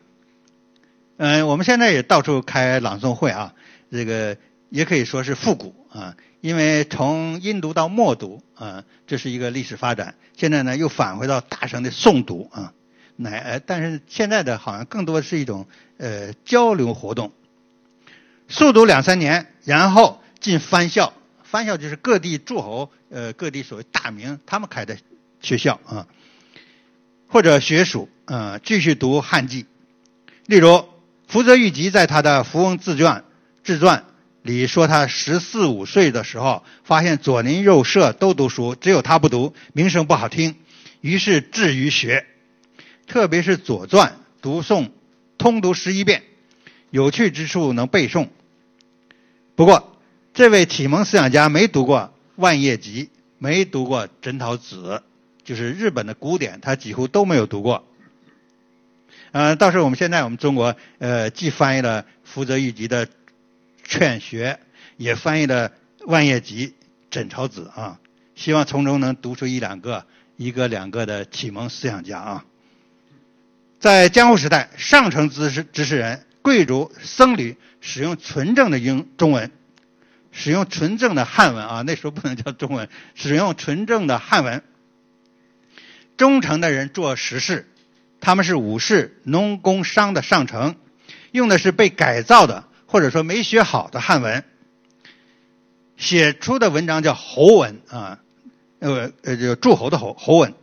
[1.18, 3.54] 嗯，我们现在也到处开朗诵会啊，
[3.92, 4.38] 这个
[4.70, 10.16] 也可以说是复古啊，因为从音读到默读啊，这是一个历史发展。
[10.36, 12.74] 现在呢，又返回到大声的诵读啊，
[13.16, 17.32] 乃但是现在的好像更多的是一种呃交流活动。
[18.48, 24.98] 速读两三年，然后进藩校，藩校就是各地诸侯呃各地所谓大名他们开的
[25.42, 26.08] 学校啊，
[27.28, 29.66] 或者学塾啊，继续读汉记，
[30.46, 30.86] 例如。
[31.30, 33.20] 福泽谕吉在他的《福翁自传》
[33.62, 34.06] 自传
[34.48, 40.56] 里说，他十四五岁的时候，发现左邻右舍都读书，只有他不读，名声不好听，
[41.02, 42.26] 于是至于学，
[43.06, 44.10] 特别是《左传》，
[44.42, 44.90] 读诵
[45.38, 46.24] 通读十一遍，
[46.90, 48.30] 有趣之处能背诵。
[49.56, 50.00] 不过，
[50.34, 55.04] 这位启蒙思想家没读过万叶集，没读过枕草子，
[55.44, 57.84] 就是日本的古典，他几乎都没有读过。
[59.32, 63.06] 呃，倒是我们现在我们中国，呃，既翻译了福泽谕吉的
[63.88, 64.60] 《劝学》，
[64.98, 65.72] 也翻译了
[66.06, 66.76] 万叶集、
[67.10, 68.00] 枕草子啊，
[68.36, 72.46] 希望从中能读出一两个、一个两个的启蒙思想家啊。
[73.80, 79.52] 在江户时代，上层知识知识人、贵族、僧侣使用纯正的英中文，
[80.32, 84.64] 使用纯正的汉文啊，那时候不能叫中文，使用纯正的汉文。
[86.18, 87.68] 中层的人做实事。
[88.20, 90.76] 他们是武士、农工商的上层，
[91.32, 94.44] 用的是被改造的或者说没学好的汉文，
[95.98, 98.20] 写出的文章叫侯文啊，
[98.80, 100.54] 呃呃，就诸侯的侯侯文。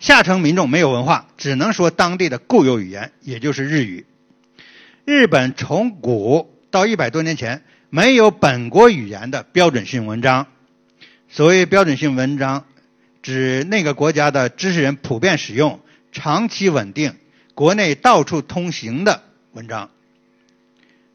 [0.00, 4.04] 下层民众没有文化，只能说当地的固有语言，也就是日语。
[5.04, 10.48] 日本从古到一百多年前没有本国语言的标准性文章。
[11.28, 12.64] 所谓标准性文章，
[13.22, 15.80] 指那个国家的知识人普遍使用。
[16.14, 17.16] 长期稳定、
[17.54, 19.88] 国内到处通行的文章，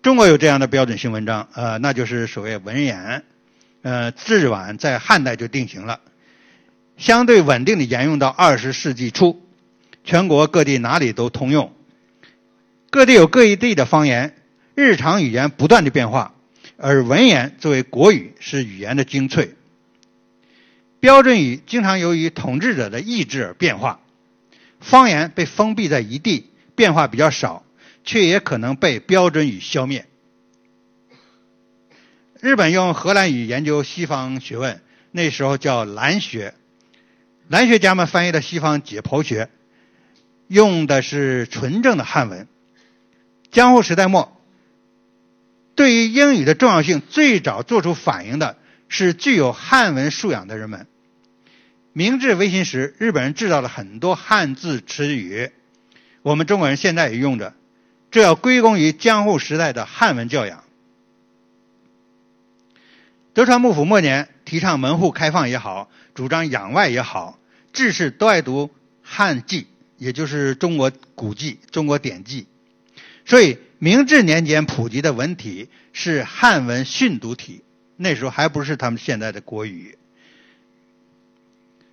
[0.02, 3.24] 中国有这样的标准性文章，呃，那就是所谓文言，
[3.82, 6.00] 呃，至晚在汉代就定型了，
[6.98, 9.42] 相对稳定的沿用到二十世纪初，
[10.06, 11.74] 全国各地哪里都通用，
[12.90, 14.36] 各地有各一地的方言，
[14.76, 16.34] 日常语言不断的变化，
[16.78, 19.56] 而文言作为国语是语言的精粹，
[21.02, 24.00] 标准语经常由于统治者的意志而变化。
[24.80, 27.64] 方言被封闭在一地，变化比较少，
[28.08, 30.08] 却也可能被标准语消灭。
[32.40, 36.56] 日本用荷兰语研究西方学问，那时候叫兰学。
[37.50, 39.50] 兰学家们翻译的西方解剖学，
[40.48, 42.48] 用的是纯正的汉文。
[43.52, 44.42] 江户时代末，
[45.76, 50.88] 对于英语的重要性最早做出反应的是具有汉文素养的人们。
[51.92, 55.52] 明治维新时，日本人制造了很多汉字词语，
[56.22, 57.54] 我们中国人现在也用着，
[58.18, 60.64] 这要归功于江户时代的汉文教养。
[63.36, 67.38] 德川幕府末年，提倡门户开放也好，主张养外也好，
[67.74, 68.72] 志士都爱读
[69.04, 69.68] 汉记，
[70.00, 72.48] 也就是中国古记、中国典籍。
[73.24, 77.62] 所以，明治年间普及的文体是汉文训读体，
[77.98, 79.96] 那时候还不是他们现在的国语。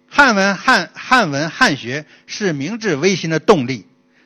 [0.09, 3.85] 汉文汉汉文汉学是明治维新的动力，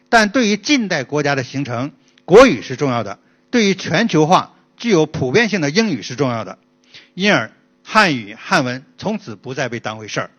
[0.09, 1.93] 但对于近代国家的形成，
[2.25, 3.19] 国语是重要的；
[3.51, 6.59] 对于全球化、具有普遍性的英语是重要的。
[7.15, 7.51] 因而，
[7.83, 10.31] 汉语汉文从此不再被当回事儿。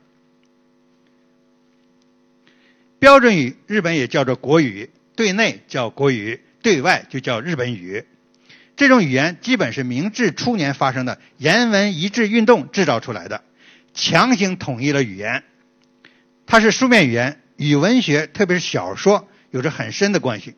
[3.00, 8.06] 标准语日本也叫做国语，对内叫国语，对外就叫日本语。
[8.76, 13.44] 这种语言基本是明治初年发生的言文一致运动制造出来的。
[13.94, 15.44] 强行统一了语言，
[16.46, 20.56] 它是书面语言，与文学，特别是小说，有着很深的关系。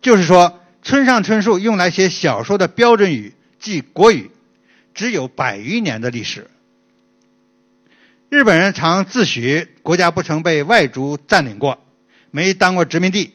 [0.00, 4.30] 就是说，村上春树用来写小说的标准语，即国语，
[4.94, 6.50] 只有百余年的历史。
[8.28, 11.84] 日本人常自诩国家不曾被外族占领过，
[12.30, 13.34] 没当过殖民地，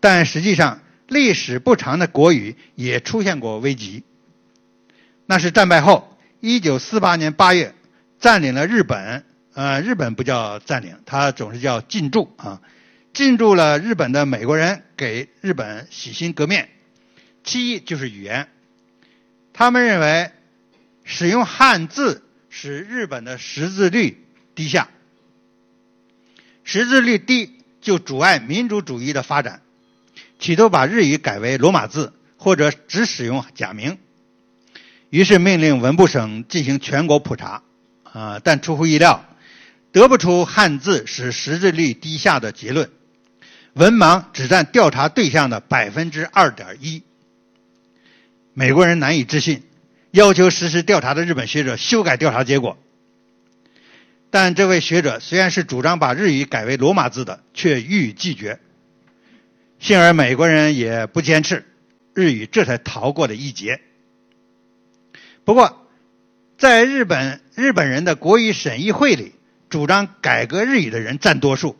[0.00, 4.02] 但实际上历史不长的国语也出现过危机。
[5.26, 7.74] 那是战败后，一九四八年八月。
[8.20, 12.60] 占领了日本，呃，日本不叫占领，它总是叫进驻啊。
[13.12, 16.70] 进驻了日本的美国人给日本洗心革面，
[17.44, 18.48] 其一就是语言。
[19.52, 20.30] 他们认为
[21.04, 24.88] 使用汉字使日本的识字率低下，
[26.64, 29.60] 识字率低就阻碍民族主义的发展，
[30.38, 33.98] 企图把日语改为罗马字或者只使用假名。
[35.10, 37.62] 于是命令文部省进行全国普查，
[38.04, 39.22] 啊，但出乎意料，
[39.92, 42.90] 得不出汉字使识字率低下的结论，
[43.74, 47.02] 文盲只占调查对象的百分之二点一。
[48.52, 49.62] 美国人难以置信，
[50.10, 52.76] 要求实施调查的日本学者修改调查结果，
[54.30, 58.60] 但这位学者虽然是主张把日语改为罗马字的，却予以拒绝。
[59.78, 61.64] 幸而美国人也不坚持，
[62.14, 63.80] 日语这才逃过了一劫。
[65.44, 65.88] 不过，
[66.58, 69.32] 在日本日本人的国语审议会里，
[69.70, 71.76] 主张改革日语的人占多数，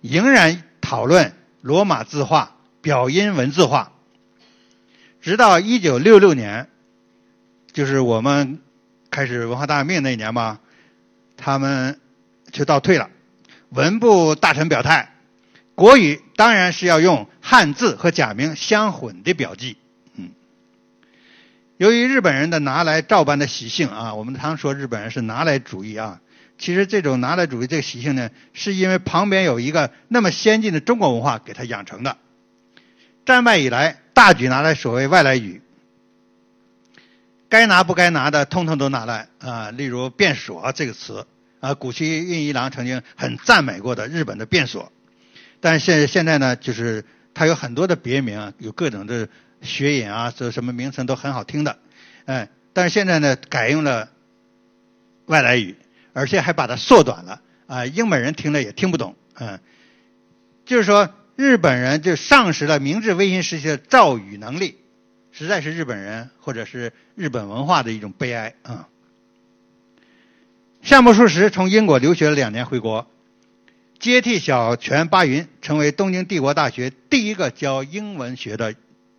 [0.00, 1.32] 仍然讨论
[1.62, 3.92] 罗马字化、表音文字化。
[5.22, 6.68] 直到一九六六年，
[7.72, 8.60] 就是我们
[9.10, 10.60] 开始文化大革命那一年嘛，
[11.38, 11.98] 他们
[12.52, 13.08] 就倒退了。
[13.70, 15.14] 文部大臣表态，
[15.74, 19.78] 国语当然是要用汉字和假名相混的表记。
[21.78, 26.20] 由于日本人的拿来照搬的习性啊，我们常说日本人是拿来主义啊。
[26.58, 32.16] 其实这种拿来主义这个习性呢，是因为旁边有一个那么先进的中国文化给他养成的。
[33.26, 35.62] 战败以来，大举拿来所谓外来语，
[37.48, 39.70] 该拿不该拿的，通通都拿来啊。
[39.70, 41.26] 例如“变所”这个词
[41.60, 44.92] 啊，古希运一郎曾经很赞美过的日本的变所，
[45.60, 49.28] 但是现现在呢，就是它有很多的别名，有各种的。
[49.62, 51.78] 学引啊，这什么名称都很好听的，
[52.26, 54.10] 哎，但是现在呢，改用了
[55.24, 55.74] 外来语，
[56.14, 59.60] 而且还把它缩短了啊，英美人听了也听不懂，嗯，
[60.64, 64.78] 就是说日本人就丧失了明治维新时期的造语能力，
[65.30, 68.88] 实在是日本人或者是日本文化的一种悲哀啊。
[70.80, 73.06] 夏目漱石从英国留学了两年回国，
[73.98, 78.74] 接替小泉八云，成为东京帝国大学第一个教英文学的。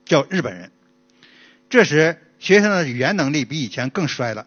[0.08, 0.70] 叫日本人，
[1.68, 4.46] 这时学生的语言能力比以前更衰了，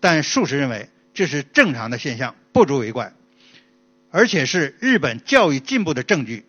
[0.00, 3.12] 但术士认为这是正常的现象，不足为怪，
[4.12, 6.46] 而且是日本教育进步的证据。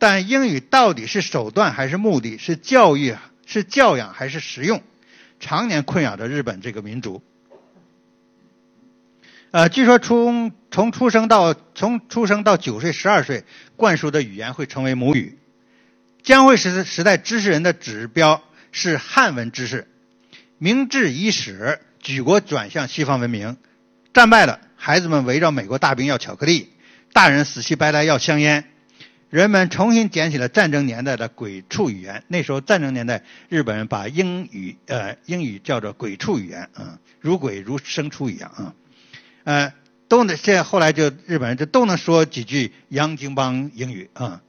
[0.00, 2.36] 但英语到底是手段还是目的？
[2.36, 3.14] 是教育
[3.46, 4.82] 是教养还是实用？
[5.38, 7.22] 常年困扰着日本这个民族。
[9.52, 13.44] 呃，据说从从出生到从出生到九岁十二岁，
[13.76, 15.38] 灌输的语言会成为母语。
[16.24, 19.86] 江户时时代知识人的指标是汉文知识。
[20.58, 21.78] 明治伊始，
[22.08, 23.58] 举国转向西方文明，
[24.14, 26.70] 战败了，孩子们围绕美国大兵要巧克力，
[27.12, 28.64] 大人死乞白赖要香烟，
[29.28, 32.24] 人们重新捡起了战争年代的鬼畜语言。
[32.28, 38.74] 那时候战争年代，日本人把英语呃英语叫做鬼畜语言啊，如鬼如牲畜一样啊，
[39.44, 39.74] 呃
[40.08, 44.40] 都能现在后来就日本人就都能说几句洋泾浜英语啊。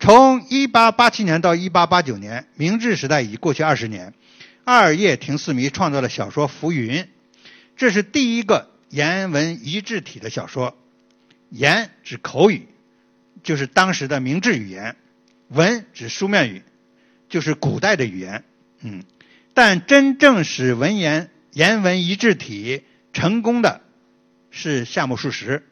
[0.00, 4.14] 从1887年到1889年，明治时代已过去二十年。
[4.64, 7.02] 二叶亭四迷创造了小说《浮云》，
[7.76, 10.76] 这是第一个言文一致体的小说。
[11.50, 12.66] 言指口语，
[13.42, 14.94] 就是当时的明治语言；
[15.48, 16.62] 文指书面语，
[17.28, 18.42] 就是古代的语言。
[18.80, 19.04] 嗯，
[19.52, 23.82] 但真正使文言言文一致体成功的
[24.50, 25.62] 是夏目漱石。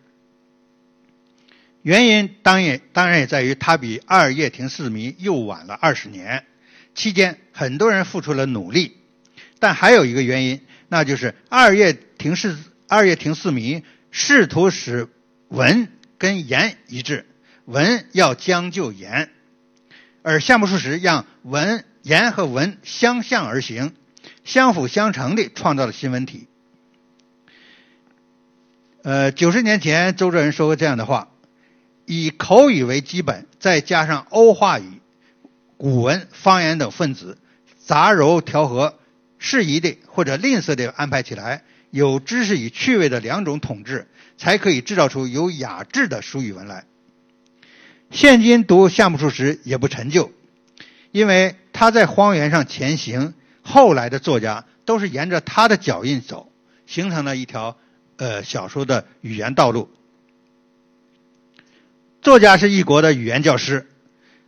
[1.81, 6.45] 原因当然当然也在于他比二叶亭四迷又晚了二十年，
[6.95, 8.97] 期间很多人付出了努力，
[9.59, 15.09] 但还有一个原因，那就是二叶亭四二叶亭四迷试图使
[15.49, 15.89] 文
[16.19, 17.27] 跟言一致，
[17.65, 19.31] 文要将就言，
[20.23, 23.95] 而夏目漱石让文言和文相向而行，
[24.45, 26.47] 相辅相成的创造了新文体。
[29.03, 31.29] 呃，九十年前周作人说过这样的话。
[32.05, 35.01] 以口语为基本，再加上欧化语、
[35.83, 37.39] 古文、方言等分子，
[37.85, 38.95] 杂糅调和，
[39.41, 44.07] 适宜的或者吝啬的安排起来，有知识与趣味的两种统治，
[44.39, 46.85] 才可以制造出有雅致的书语文来。
[48.13, 50.31] 现今读夏目漱石也不陈旧，
[51.11, 56.53] 因为他在荒原上前行，后来的作家都是沿着他的脚印走，
[56.87, 57.77] 形成了一条
[58.19, 59.91] 呃小说的语言道路。
[62.21, 63.89] 作家是一国的语言教师，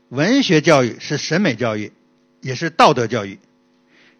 [0.09, 1.93] 文学教育是审美教育，
[2.41, 3.39] 也是道德教育。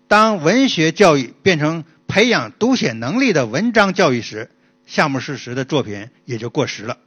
[0.09, 4.51] 当文学教育变成培养读写能力的文章教育时，
[4.87, 6.99] 夏目漱石的作品也就过时了。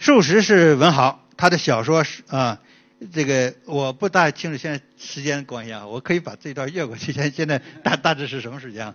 [0.00, 2.60] 漱石是文豪，他的小说是啊，
[3.12, 7.12] 这个我不大清楚现在时间关系啊，我可以把这段越过去。
[7.12, 8.94] 现现在大大致是什么时间啊？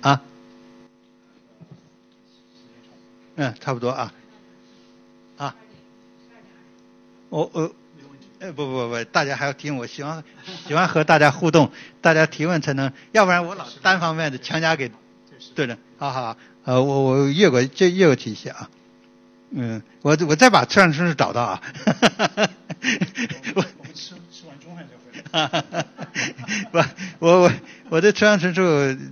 [0.00, 0.22] 啊？
[3.36, 4.02] 嗯，差不多啊。
[4.02, 4.14] 啊？
[7.34, 7.74] 我我，
[8.38, 10.22] 哎不不不，大家还要听，我喜欢
[10.68, 14.92] 喜欢和大家互动，大家提问才能，要不然我老单方面的强加给
[15.56, 15.76] 对的。
[15.98, 18.70] 好好，呃，我我越过就越过去一些啊。
[19.50, 21.60] 嗯，我我再把村上春树找到啊。
[23.56, 25.84] 我我们吃吃完中饭再回来。
[26.70, 26.78] 不，
[27.18, 27.52] 我我
[27.88, 28.62] 我对村上春树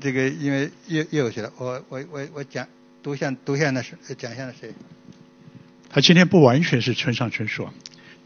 [0.00, 2.68] 这个因为越越过去了，我我我我讲
[3.02, 4.72] 读一下读一下那是讲一下那谁。
[5.94, 7.68] 他今天不完全是村上春树，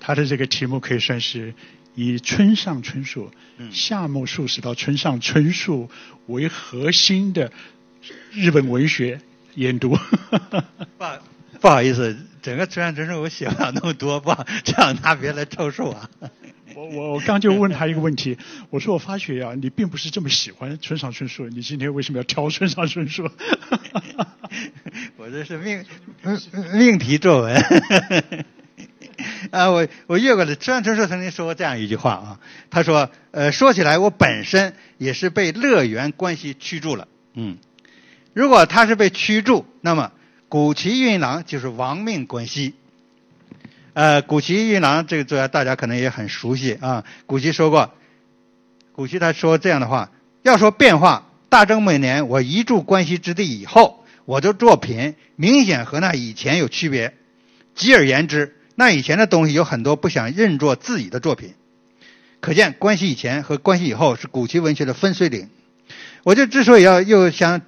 [0.01, 1.55] 他的这个题目可以算是
[1.95, 3.31] 以村上春树、
[3.73, 5.91] 夏目漱石到村上春树
[6.27, 7.51] 为核心的
[8.33, 9.21] 日本文学
[9.55, 9.97] 研读。
[10.99, 11.05] 不
[11.61, 16.09] 不好意思，整个村上春树我写不了那么多，不好这样拿别人来凑数啊。
[16.75, 18.37] 我我我刚就问他一个问题，
[18.69, 23.23] 我说我发觉呀，你并不是这么喜欢村上春树，你今天为什么要挑村上春树？
[25.17, 25.83] 我这是命
[26.75, 27.65] 命题作文。
[29.51, 30.55] 啊，我我越过了。
[30.57, 32.41] 村上春树曾经说过这样一句话啊，
[32.71, 37.09] 他说：“呃，说起来，我本身也是被乐园关系驱逐了。
[37.35, 37.59] 嗯，
[38.33, 40.13] 如果他是被驱逐，那么
[40.49, 42.75] 古奇运郎就是亡命关系。
[43.93, 47.05] 呃，古奇运郎这个作家大家可能也很熟悉啊。
[47.27, 47.93] 古奇说过，
[48.93, 50.11] 古奇他说这样的话：
[50.43, 57.15] 要说变化，大正每年我移住关西之地以后。”我的作品明显和那以前有区别，
[57.77, 61.55] 极而言之，那以前的东西有很多不想认作自己的作品，
[62.41, 65.49] 可见关系以前和关系以后是古籍文学的分水岭。
[66.23, 67.63] 我就之所以要又想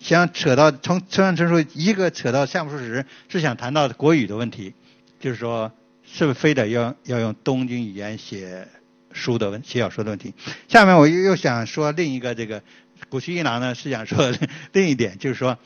[0.00, 4.74] 想扯到从村上春树一个扯到夏目漱石，是想谈到国语的问题，
[5.20, 5.70] 就是说
[6.04, 8.66] 是不是非得要要用东京语言写
[9.12, 10.34] 书的问写小说的问题。
[10.66, 12.62] 下面我又又想说另一个这个
[13.08, 14.32] 古崎一郎呢是想说
[14.72, 15.58] 另一点，就是说。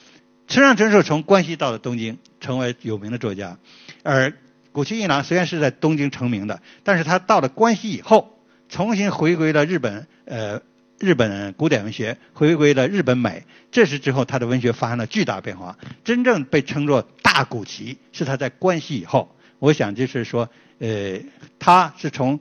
[0.48, 3.56] 村上春树从关西到了东京，成为有名的作家。
[4.02, 4.34] 而
[4.72, 10.60] 古崎一郎虽然是在东京成名的，但是他到了关西以后，重新回归了日本，呃，
[10.98, 13.44] 日本古典文学，回归了日本美。
[13.70, 15.78] 这时之后，他的文学发生了巨大变化。
[16.04, 19.34] 真正被称作大古崎，是他在关西以后。
[19.58, 20.48] 我想就是说，
[20.78, 21.20] 呃，
[21.58, 22.40] 他是从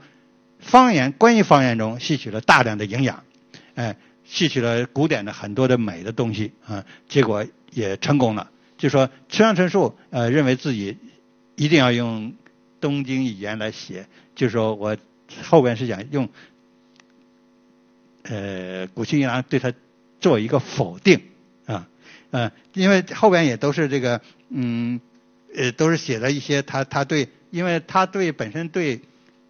[0.59, 3.23] 方言关于方言中吸取了大量的营养，
[3.75, 7.45] 哎，吸取了古典的很多的美的东西啊，结果。
[7.73, 10.97] 也成功了，就说村上春树呃认为自己
[11.55, 12.33] 一定要用
[12.79, 14.97] 东京语言来写，就是说我
[15.43, 16.29] 后边是想用
[18.23, 19.73] 呃古琴一郎对他
[20.19, 21.21] 做一个否定
[21.65, 21.87] 啊
[22.31, 24.99] 呃，因为后边也都是这个嗯
[25.55, 29.01] 呃都是写了一些他他对，因为他对本身对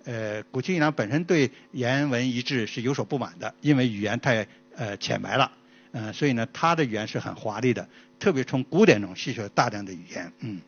[0.03, 5.51] 呃古琴一郎本身对言文一致是有所不满的，因为语言太呃浅白了，
[5.91, 7.87] 嗯所以呢他的语言是很华丽的。
[8.19, 10.61] 特别从古典中吸取了大量的语言，嗯，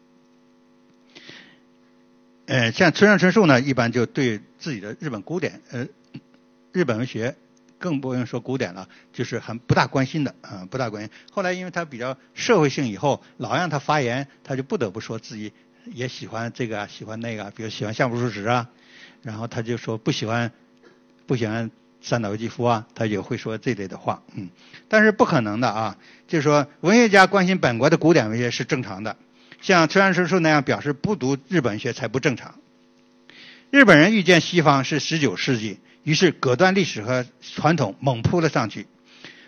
[2.45, 5.87] 呃，像村上春树呢，一般就对自己的日本古典，呃，
[6.71, 7.35] 日本文学
[7.77, 11.11] 更不用说古典了，就是很不大关心的，啊，不大关心。
[11.31, 15.53] 后来因为他比较社会性，以后老让他发言，他就不得不说自己
[15.85, 18.69] 也喜欢这个，喜欢那个，比如喜欢夏目漱石啊，
[19.21, 20.51] 然后他就说不喜欢，
[21.25, 21.71] 不喜欢。
[22.05, 24.49] 三岛由纪夫啊，他也会说这类的话，嗯，
[24.89, 29.15] 但是不可能的啊，就是说文学家关心本国的古典文学是正常的，
[29.63, 32.55] 像村上春树那样表示不读日本学才不正常。
[33.71, 38.87] 日本人遇见西方是十九世纪，于是隔断历史和传统，猛扑了上去。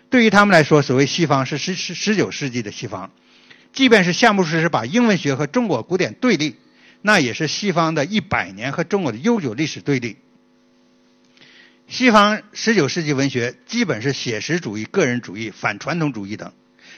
[0.08, 3.12] 对于他们来说，所谓西方是十十十九世纪的西方，
[3.74, 6.56] 即便是夏目漱石把英文学和中国古典对立，
[7.02, 10.16] 那也是西方的一百年和中国的悠久历史对立。
[11.88, 16.54] 西方十九世纪文学基本是写实主义、个人主义、反传统主义等，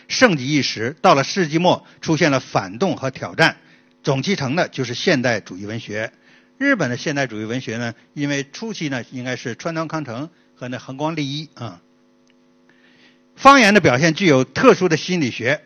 [0.08, 0.96] 盛极一时。
[1.00, 3.58] 到了世纪末，出现了反动和挑战，
[4.02, 6.12] 总继承的就是现代主义文学。
[6.58, 11.80] 日本的现代主义文学呢，因为初期呢，应该是川端康成和那横光利一啊。
[13.36, 15.62] 方言的表现具有特殊的心理学，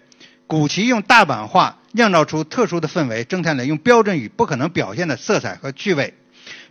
[0.46, 6.12] 古奇用大阪话酿造出特殊的氛围，正太呢用标准语不可能表现的色彩和趣味，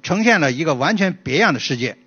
[0.03, 1.97] 呈现了一个完全别样的世界。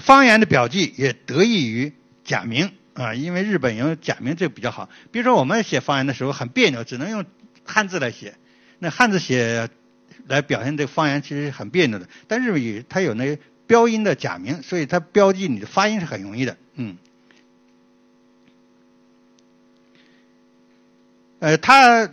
[0.00, 1.92] 方言的表记也得益于
[2.24, 4.88] 假名啊，因为日本用假名这比较好。
[5.12, 7.24] 比如说我们写方言的时候很别扭，只能用
[7.64, 8.36] 汉字来写，
[8.78, 9.68] 那汉字写
[10.26, 12.08] 来表现这个方言其实很别扭的。
[12.28, 13.36] 但日语它有那
[13.66, 16.56] 标音的假名，所以它标记你的发音是很容易的。
[16.76, 16.96] 嗯，
[21.40, 22.10] 呃，他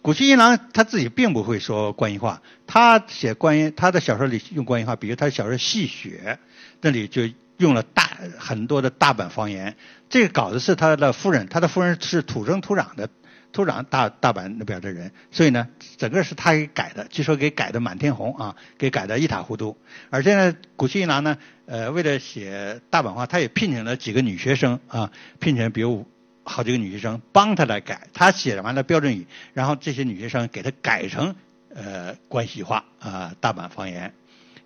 [0.00, 6.38] 古西一郎他自己并不会说关系话，他写关于他的小说里用关系话，比如他小说《戏雪》，
[6.80, 7.22] 那里就
[7.58, 9.76] 用了大很多的大阪方言。
[10.08, 13.08] 这个稿子是他的夫人，他的夫人是土生土长的
[13.52, 19.76] 土长大大阪那边的人，所以呢，整个是他给改的，据说给改的满天红啊，给改的一塌糊涂。
[20.10, 26.06] 而现在，古希一郎呢，呃，为了写大阪话，他也聘请了几个女学生啊，聘请比如。
[26.46, 31.34] 好几个女学生帮他来改，他写完了标准语，然后这些女学生给他改成
[31.74, 34.12] 呃关西话啊大阪方言。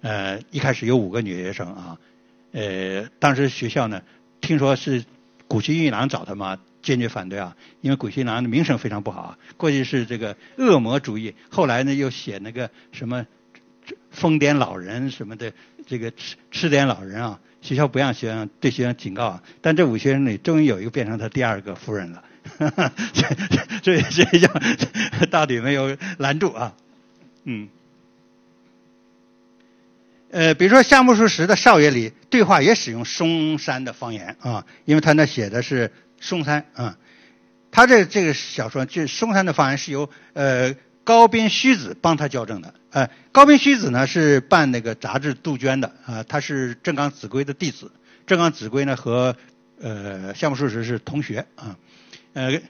[0.01, 1.97] 呃，一开始有五个女学生啊，
[2.53, 4.03] 呃，当时学校呢
[4.40, 5.05] 听说是
[5.46, 13.26] 古西一郎找他嘛，坚决反对啊，因为古西一郎的名声非常不好啊，过去是这个恶魔主义，后来呢又写那个什么
[14.11, 15.53] 疯癫老人什么的，
[15.86, 17.40] 这个痴痴癫老人啊。
[17.61, 22.22] 学校不让学生对学生警告啊，但这五学生里终于有一个变成他第二个夫人了，
[23.12, 23.24] 这
[23.82, 24.49] 这学校
[25.28, 26.72] 到底没有拦住啊，
[27.42, 27.68] 嗯，
[30.31, 36.99] 呃，比如说夏目漱石的《少爷》里对话也使用松山的方言啊，因为他那写的是松山啊，
[37.70, 40.74] 他这这个小说就松山的方言是由呃。
[41.05, 47.91] 高滨虚子帮他校正的，呃，高滨虚子呢是办那个杂志杜鹃的，啊，他是正冈子规的弟子，
[48.26, 49.35] 正冈子规呢和
[49.81, 51.79] 呃夏目漱石是同学啊，
[52.35, 52.61] 呃，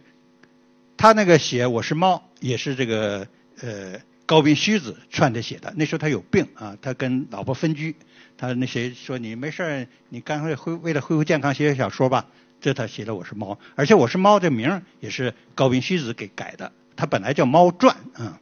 [0.96, 3.26] 他那个写我是猫也是这个
[3.60, 3.98] 呃
[4.28, 7.96] 高滨虚子劝他写的，那时候他有病啊，他跟老婆分居，
[8.36, 12.26] 他那谁说你没事你干脆恢为了恢复健康写写小说吧，
[12.60, 16.70] 这他写的我是猫，而且我是猫这名也是高滨虚子给改的。
[16.94, 18.38] 他本来叫《猫传》啊，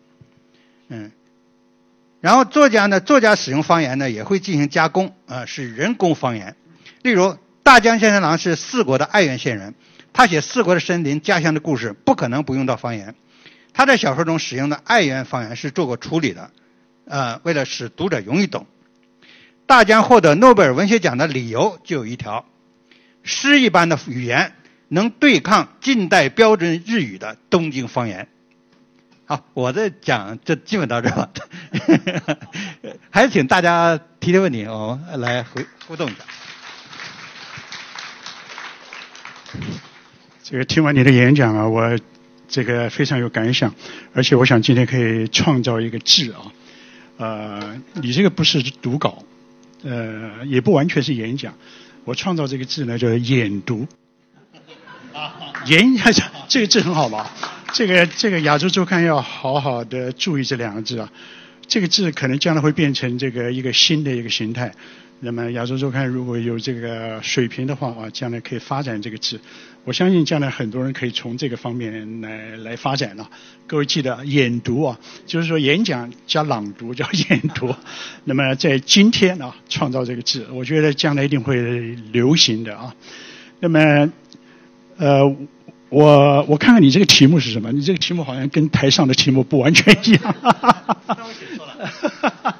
[0.88, 1.12] 嗯，
[2.20, 6.56] 然后作家呢，作家使用方言呢也会进行加工啊，是人工方言。
[7.02, 9.72] 例如，大江先生郎是四国的爱媛县人，
[10.12, 13.14] 他写四国的森林、家乡的故事，不可能不用到方言。
[13.76, 16.50] 他在小说中使用的爱媛方言是做过处理的，
[17.04, 18.66] 呃，为了使读者容易懂。
[19.66, 22.46] 大江获得诺贝尔文学奖的理由就有一条：
[23.22, 24.54] 诗一般的语言
[24.88, 28.28] 能对抗近代标准日语的东京方言。
[29.26, 31.28] 好，我的讲，就基本到这吧。
[33.12, 36.24] 还是请大家提提问题，我们来回互动一下。
[40.42, 41.98] 这个听完你的演讲啊，我
[42.48, 43.74] 这个非常有感想，
[44.14, 46.52] 而且我想今天可以创造一个字啊，
[47.16, 49.24] 呃，你这个不是读稿，
[49.82, 51.54] 呃，也不完全是演讲，
[52.04, 53.86] 我创造这个字呢叫演读。
[55.66, 56.12] 演讲
[56.48, 57.26] 这个字很好嘛。
[57.72, 61.12] 这个这个亚洲周刊要好好的注意这两个字啊，
[61.66, 64.72] 这个字可能将来会变成这个一个新的一个形态。
[65.20, 69.40] 那么亚洲周刊如果有这个水平的话啊，将来可以发展这个字。
[69.86, 73.30] 我相信将来很多人可以从这个方面来来发展了。
[73.68, 77.72] 各位记得演读啊，就是说演讲加朗读叫演读。
[78.24, 81.56] 那么在今天啊，创造这个字，我觉得将来一定会
[82.10, 82.94] 流行的啊。
[83.60, 84.12] 那么
[84.98, 85.36] 呃。
[85.88, 87.70] 我我看看你这个题目是什么？
[87.70, 90.34] 你这个题目好像跟台上的题目不完全一样。
[90.42, 90.50] 那
[91.24, 92.56] 我写错了。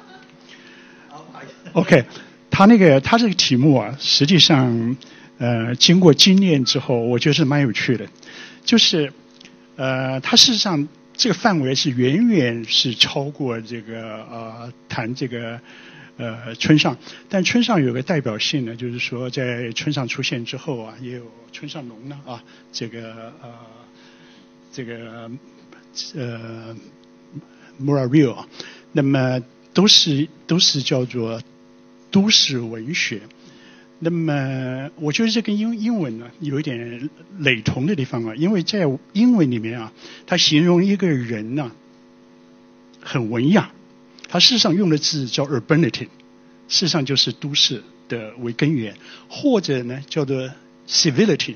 [1.73, 2.05] OK，
[2.49, 4.95] 他那个他这个题目啊，实际上
[5.37, 8.07] 呃经过经验之后，我觉得是蛮有趣的。
[8.63, 9.11] 就是
[9.75, 15.59] 呃，他事实上这个范围是远远是超过这个呃谈这个。
[16.19, 16.97] 呃，村上，
[17.29, 23.53] 但村上有个代表性呢，就是说在村上出现之后啊，也有村上龙呢啊，这个呃，
[24.73, 25.29] 这个
[26.15, 26.75] 呃
[27.79, 28.45] ，Muravio，
[28.91, 29.39] 那么
[29.75, 31.39] 都是都是叫做
[32.09, 33.21] 都市文学。
[33.99, 39.91] 那么我觉得这跟英英文呢有一点雷同的地方啊，因为在英文里面啊，
[40.25, 41.71] 它形容一个人呢
[43.01, 43.71] 很文雅。
[44.29, 46.09] 它事实上用的字叫 urbanity，
[46.67, 48.93] 事实上就是都市的为根源，
[49.29, 50.51] 或者呢叫做
[50.85, 51.55] civility，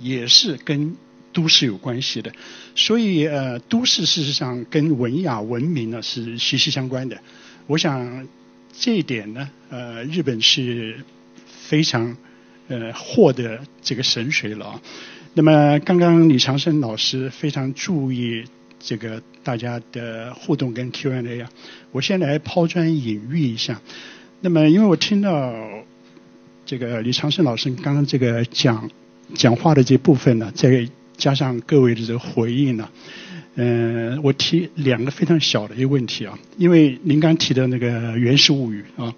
[0.00, 0.96] 也是跟
[1.34, 2.32] 都市有关系的。
[2.74, 7.20] 所以呃，都市事实上跟文雅文明呢是息息相关的。
[7.66, 8.26] 我想
[8.72, 10.98] 这一点呢，呃，日本是
[11.68, 12.16] 非常
[12.68, 14.80] 呃获得这个神水了。
[15.34, 18.44] 那么刚刚李长生老师非常注意。
[18.78, 21.50] 这个大家的互动跟 Q&A 啊，
[21.92, 23.80] 我先来抛砖引玉一下。
[24.42, 25.52] 那么，因为我听到
[26.66, 28.88] 这个李长胜老师刚刚这个讲
[29.34, 30.86] 讲话的这部分呢，再
[31.16, 32.88] 加上各位的这个回应呢，
[33.56, 39.14] 嗯，我提两个非常小的一个问题啊，因为您刚提的那个《源氏物语》啊，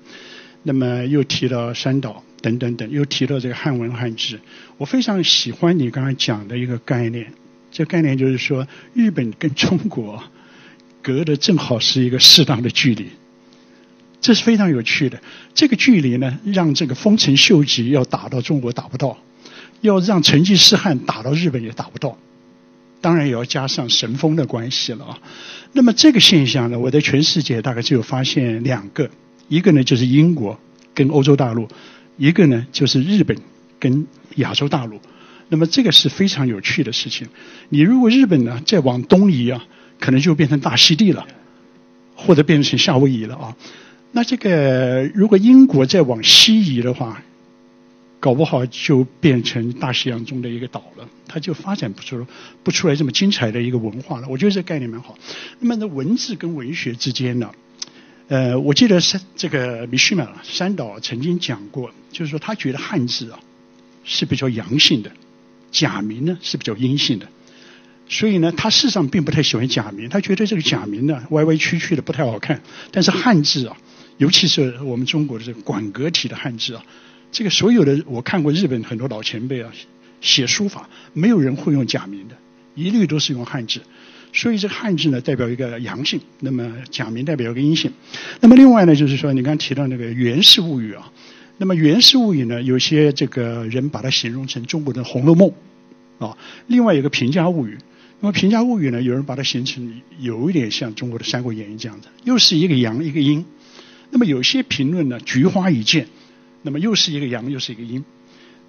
[0.63, 4.39] 那么又提到山岛等等等，又提到这个汉文汉字，
[4.77, 7.33] 我非常喜欢你刚刚讲的一个概念。
[7.71, 10.23] 这概念就是说，日本跟中国
[11.03, 13.09] 隔的正好是一个适当的距离，
[14.21, 15.21] 这是非常有趣的。
[15.55, 19.19] 这个距离呢，让这个丰臣秀吉要打到中国打不到，
[19.83, 22.17] 要让成吉思汗打到日本也打不到。
[23.01, 25.19] 当然也要加上神风的关系了啊。
[25.73, 29.11] 那么这个现象呢，我在全世界大概只有发现两个，
[29.49, 30.59] 一个呢就是英国
[30.95, 31.69] 跟欧洲大陆，
[32.19, 33.39] 一个呢就是日本
[33.81, 34.07] 跟
[34.37, 35.01] 亚洲大陆。
[35.49, 37.27] 那么这个是非常有趣的事情。
[37.71, 39.65] 你如果日本呢再往东移啊，
[39.99, 41.27] 可能就变成大溪地了，
[42.15, 43.57] 或者变成夏威夷了啊。
[44.13, 47.23] 那这个如果英国再往西移的话，
[48.21, 52.27] 搞不好就变成大西洋中的一个岛了，它就发展不出
[52.65, 54.27] 不出来这么精彩的一个文化了。
[54.29, 55.17] 我觉得这概念蛮好。
[55.61, 57.53] 那么呢，文字跟文学之间呢，
[58.29, 63.41] 呃，我记得三这个米须马三岛曾经讲过，就是说他觉得汉字啊
[64.05, 65.11] 是比较阳性的。
[65.71, 67.29] 假名呢是比较阴性的，
[68.09, 72.63] 所以呢，他事实上并不太喜欢假名，他觉得这个假名呢歪歪曲曲的不太好看。
[72.91, 73.77] 但是汉字啊，
[74.17, 76.83] 尤其是我们中国的这个管格体的汉字啊，
[77.31, 79.71] 这个所有的我看过日本很多老前辈啊
[80.23, 82.37] 写书法，没有人会用假名的，
[82.75, 83.83] 一律都是用汉字。
[84.33, 87.93] 所以这个汉字呢代表一个阳性，那么假名代表一个阴性。
[88.41, 91.13] 那么另外呢，就是说你刚提到那个《源氏物语》啊。
[91.61, 95.53] 那么《源氏物语》呢，有些这个人把它形容成中国的《红楼梦》，
[96.25, 97.75] 啊，另外有个《平家物语》。
[98.21, 103.45] 那么《平家物语》呢，有人把它形成有一点像中国的《三国演义》这样子，又是一个阳一个阴。
[104.11, 106.07] 那么有些评论呢，菊花一见，
[106.63, 108.05] 那么又是一个阳又是一个阴。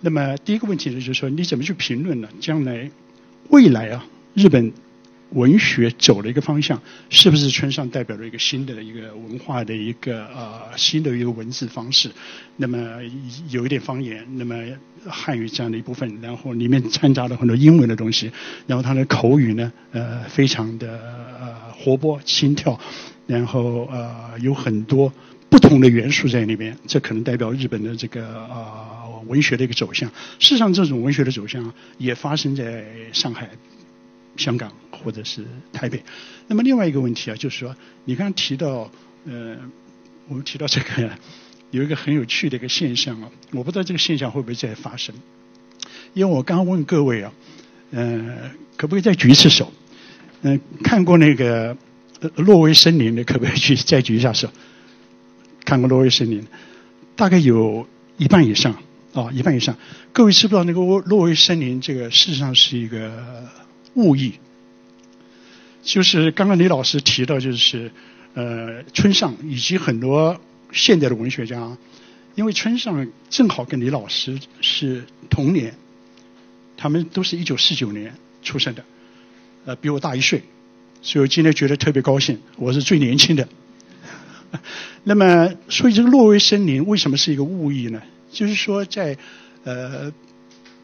[0.01, 2.29] 那么第一个问题呢，就是说你怎么去评论呢？
[2.39, 2.89] 将来
[3.49, 4.73] 未来啊，日本。
[5.31, 12.09] 文学走了一个方向，是不是村上代表了一个新的一个文化的一个呃新的一个文字方式？
[12.57, 12.77] 那么
[13.49, 14.55] 有一点方言，那么
[15.07, 18.31] 汉语这样的一部分，然后里面掺杂了很多英文的东西，
[18.65, 20.99] 然后他的口语呢呃非常的
[21.39, 22.79] 呃活泼心跳，
[23.27, 25.13] 然后呃有很多
[25.49, 30.09] 不同的元素在里面，这可能代表日本的这个呃文学的一个走向。
[30.39, 33.47] 事实上，这种文学的走向也发生在上海。
[34.37, 34.71] 香港
[35.03, 36.03] 或者是台北，
[36.47, 37.75] 那么另外一个问题啊，就是说
[38.05, 38.91] 你刚刚提到，
[39.25, 39.57] 呃，
[40.27, 41.09] 我们提到这个
[41.71, 45.15] 有一个很有趣的一个现象啊，我不知道这个现象会不会再发生，
[46.13, 47.31] 因为我刚问各位啊，
[47.91, 49.71] 呃，可不可以再举一次手？
[50.41, 51.75] 嗯，看过那个
[52.43, 54.49] 《挪威森林》的，可不可以去再举一下手？
[55.65, 56.41] 看过《挪威森林》，
[57.15, 57.87] 大概有
[58.17, 58.73] 一半以上
[59.13, 59.75] 啊，一半以上。
[60.11, 63.47] 各位知不知道那个《挪威森林》这个事实上是一个？
[63.95, 64.33] 物意，
[65.91, 67.91] 就是刚刚李老师提到，就是
[68.35, 70.39] 呃，村上以及很多
[70.71, 71.75] 现代的文学家，
[72.35, 75.73] 因为村上正好跟李老师是同年，
[76.77, 78.13] 他们都是一九四九年
[78.43, 78.85] 出生的，
[79.65, 80.43] 呃，比我大一岁，
[81.01, 83.49] 所以我今天觉得特别高兴，我是最年轻的。
[85.03, 87.99] 那么，所以这个《挪威森林》为什么是一个物意呢？
[88.31, 89.17] 就是说，在
[89.63, 90.13] 呃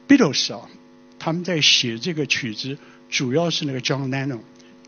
[0.08, 0.68] ，Beatles 啊，
[1.20, 2.76] 他们在写这个曲子。
[3.08, 4.40] 主要是那个 John Lennon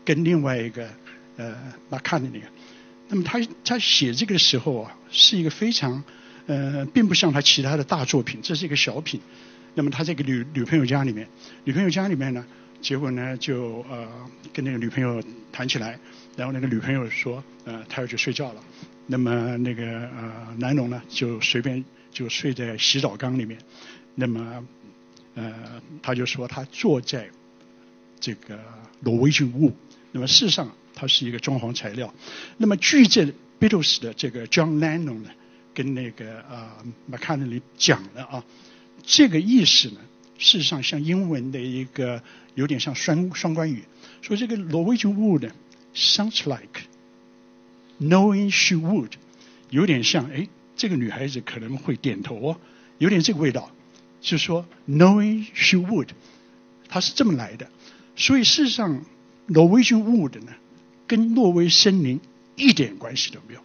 [0.08, 0.88] 跟另外一个
[1.36, 1.54] 呃
[1.90, 2.40] McCartney，
[3.08, 6.02] 那么他他写这个的时候啊，是一个非常
[6.46, 9.20] 呃，并不像他其他的大作品，这是一个小品。
[9.74, 11.28] 那么他在个女女朋友家里面，
[11.64, 12.42] 女朋友家里面呢，
[12.80, 14.08] 结果呢就呃
[14.50, 15.98] 跟那个女朋友谈起来，
[16.38, 18.62] 然后那个女朋友说呃他要去睡觉了，
[19.06, 23.58] 那么那个呃南龙呢就随便就睡在洗澡缸里面，
[24.14, 24.64] 那么
[25.34, 25.52] 呃
[26.02, 27.28] 他就说他坐在。
[28.20, 28.58] 这个
[28.98, 29.72] 挪威菌物，
[30.12, 32.14] 那么事实上它是一个装潢材料。
[32.56, 35.30] 那么据这 Beatles 的这个 John Lennon 呢，
[35.74, 36.70] 跟那个呃
[37.10, 38.44] McCartney 讲了啊，
[39.04, 40.00] 这个意思呢，
[40.38, 42.22] 事实上像英文的一个
[42.54, 43.84] 有点像双双关语，
[44.22, 45.50] 说这个挪威菌物呢
[45.94, 46.82] ，sounds like
[48.00, 49.12] knowing she would，
[49.70, 52.60] 有点像哎，这个女孩子可能会点头哦，
[52.98, 53.70] 有点这个味道，
[54.20, 56.08] 就说 knowing she would，
[56.88, 57.68] 它是这么来的。
[58.16, 59.04] 所以事实上，
[59.48, 60.52] 挪威菌 wood 呢，
[61.06, 62.20] 跟挪威森林
[62.54, 63.60] 一点关系都没有，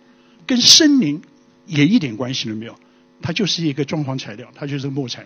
[0.47, 1.21] 跟森林
[1.67, 2.75] 也一点关系都没有，
[3.21, 5.25] 它就是一个装潢材料，它就是木材。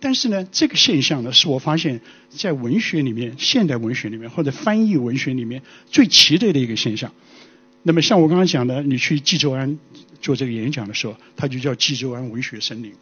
[0.00, 2.00] 但是呢，这个现象呢，是我发现
[2.30, 7.12] 在文学里面、现代文学里面或者翻译文学里面最奇特的一个现象。
[7.84, 9.78] 那么像我刚刚讲的，你去济州安
[10.20, 12.92] 做这个演讲的时候，它就叫济州安文学森林，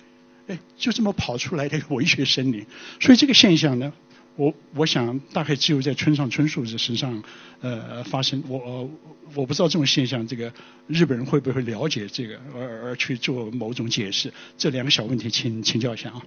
[0.49, 2.67] 哎，就这么跑出来的一个文学森林。
[3.01, 3.91] 所以这个现象呢。
[4.37, 7.23] 我我想大概只有在村上春树的身上
[7.61, 8.91] 呃发生，我
[9.35, 10.53] 我不知道这种现象，这个
[10.87, 14.33] 日本人会不会了解这个而而去做某种解释？
[14.57, 16.23] 这两个小问题，请请教一下啊。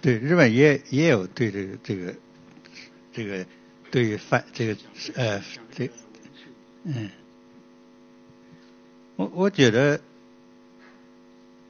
[0.00, 2.14] 对，日本也也有对这个这个
[3.12, 3.46] 这个
[3.90, 4.76] 对犯这个
[5.14, 5.42] 呃
[5.74, 5.90] 这
[6.84, 7.08] 嗯，
[9.16, 9.98] 我我觉得，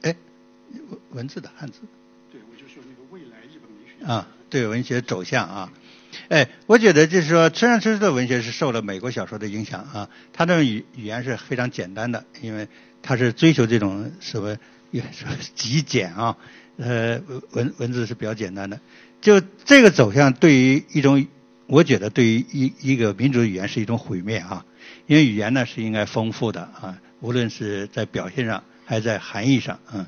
[0.01, 0.13] 哎，
[1.11, 1.79] 文字的汉字。
[2.29, 2.83] 对，我就说
[4.05, 5.71] 啊，对文学走向啊。
[6.29, 10.09] 哎，我觉得就是说，村上春树的文学是受了美国小说的影响啊。
[10.31, 12.67] 他的语语言是非常简单的，因为
[13.01, 14.57] 他是追求这种什么
[15.55, 16.37] 极简啊，
[16.77, 18.79] 呃，文文字是比较简单的。
[19.21, 21.27] 就这个走向，对于一种，
[21.67, 24.65] 我觉得对于一一个民族语言是一种毁灭啊。
[25.07, 30.05] 因为语言呢是应该丰富的啊，无论是在表现上还是在含义上，嗯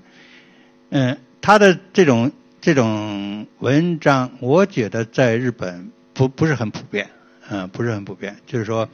[0.90, 2.32] 嗯，他的这种
[2.62, 5.92] 这种文章，我觉得在日本。
[6.14, 7.12] 不不是很普遍，
[7.48, 8.38] 嗯，不是很普遍。
[8.48, 8.90] 就是说，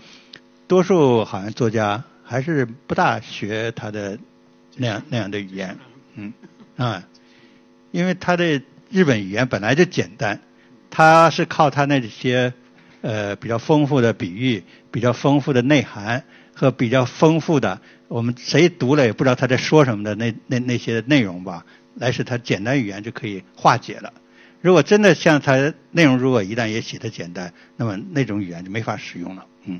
[0.67, 4.19] 多数好像作家还是不大学他的
[4.75, 5.77] 那样那样的语言，
[6.15, 6.33] 嗯
[6.75, 7.07] 啊，
[7.91, 10.41] 因为他的日本语言本来就简单，
[10.89, 12.53] 他是靠他那些
[12.99, 21.65] 呃比较丰富的比喻、比较丰富的内涵和比较丰富的我们谁读了也不知道他在说什么的那那那些内容吧，
[21.95, 24.13] 来使它简单语言就可以化解了。
[24.61, 29.45] 如果真的像它内容，如果一旦也写的简单，那么那种语言就没法使用了。
[29.65, 29.79] 嗯，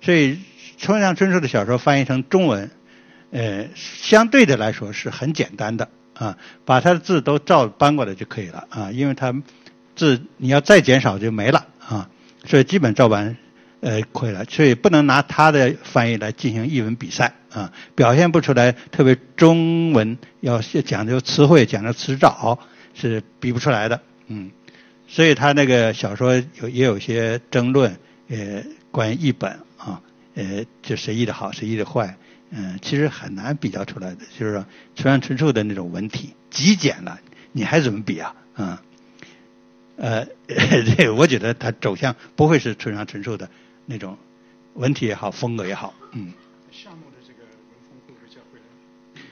[0.00, 0.38] 所以
[0.78, 2.70] 村上春树的小说翻译成中文，
[3.30, 9.34] 呃，相对的来说是很简单的啊，把他的字都照搬过来就可以了啊，因为他
[9.94, 12.08] 字你要再减少就没了啊，
[12.46, 13.36] 所以基本照搬
[13.82, 22.58] 呃可以了，所以不能拿他的翻译来进行译文比赛啊，表现不出来特别中文要讲究词汇、讲究词藻
[22.94, 24.00] 是比不出来的。
[24.28, 24.52] 嗯，
[25.08, 27.96] 所以他那个小说有也有些争论，
[28.28, 28.62] 呃，
[28.92, 30.00] 关于译本啊，
[30.36, 32.16] 呃，就谁译的好，谁译的坏，
[32.50, 34.18] 嗯，其实很难比较出来的。
[34.38, 34.64] 就是说，
[34.94, 37.18] 村上春树的那种文体极简了，
[37.50, 38.34] 你还怎么比啊？
[38.56, 38.78] 嗯，
[39.96, 40.26] 呃，
[40.96, 43.50] 这我觉得他走向不会是村上春树的
[43.92, 44.16] 那种
[44.74, 45.92] 文体也好，风格也好。
[46.12, 46.32] 嗯。
[46.70, 49.22] 夏目的这个文风会不会叫回来？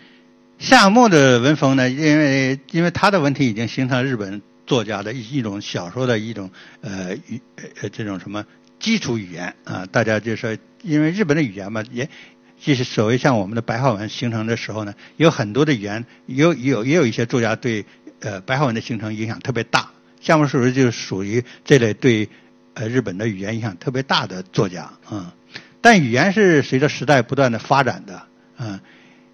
[0.59, 1.89] 夏目的文风呢？
[1.89, 4.43] 因为因为他的文体已经形成日本。
[4.67, 6.49] 作家的一一种小说的一种
[6.81, 7.41] 呃语
[7.83, 8.47] 呃这种什么
[8.79, 12.09] 基础语言啊，大家就说，因为日本的语言嘛，也
[12.57, 17.85] 就是所谓像我们的白话文形成的时候呢，有很多的语言，有有也有一些作家对
[18.21, 19.91] 呃白话文的形成影响特别大，
[20.21, 22.29] 夏目漱石就属于这类对
[22.75, 25.35] 呃日本的语言影响特别大的作家啊。
[25.81, 28.23] 但语言是随着时代不断的发展的
[28.57, 28.81] 啊，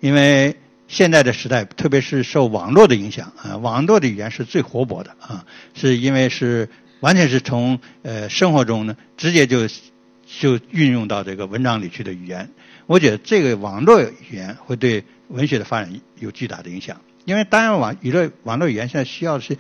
[0.01, 0.57] 因为。
[0.89, 6.69] 现在的时代，特别是受网络的影响啊，网络的语言是最活泼的啊，是因为是
[7.01, 12.49] 完全是从呃生活中呢直接就就运用到这个文章里去的语言。
[12.87, 19.59] 我觉得这个网络语言会对文学的发展有巨大的影响，因为当然网娱乐网络语言现在需要的是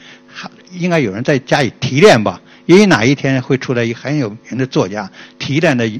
[0.72, 5.90] 应该有人在加以提炼吧，因为哪一天会出来一很有名的作家提炼的。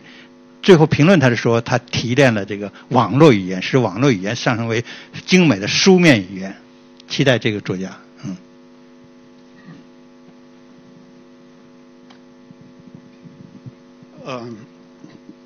[0.63, 4.85] 最后评论他是说，他提炼了这个网络语言，使网络语言上升为
[5.25, 6.57] 精美的书面语言。
[7.09, 8.37] 期待这个作家，嗯。
[14.27, 14.57] 嗯，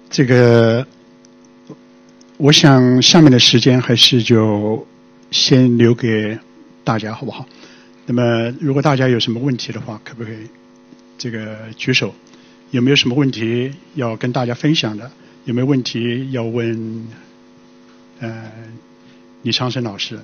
[0.08, 0.86] 这个，
[2.38, 4.86] 我想下面的时间还是就
[5.30, 6.38] 先留给
[6.84, 7.46] 大家，好不好？
[8.06, 10.48] 那么，如果大家有什么问题的话，可不可以
[11.16, 12.14] 这个举手？
[12.70, 15.10] 有没有什么问题要跟大家分享的？
[15.44, 17.06] 有没有问题要问？
[18.20, 18.52] 呃，
[19.42, 20.18] 李长生老师。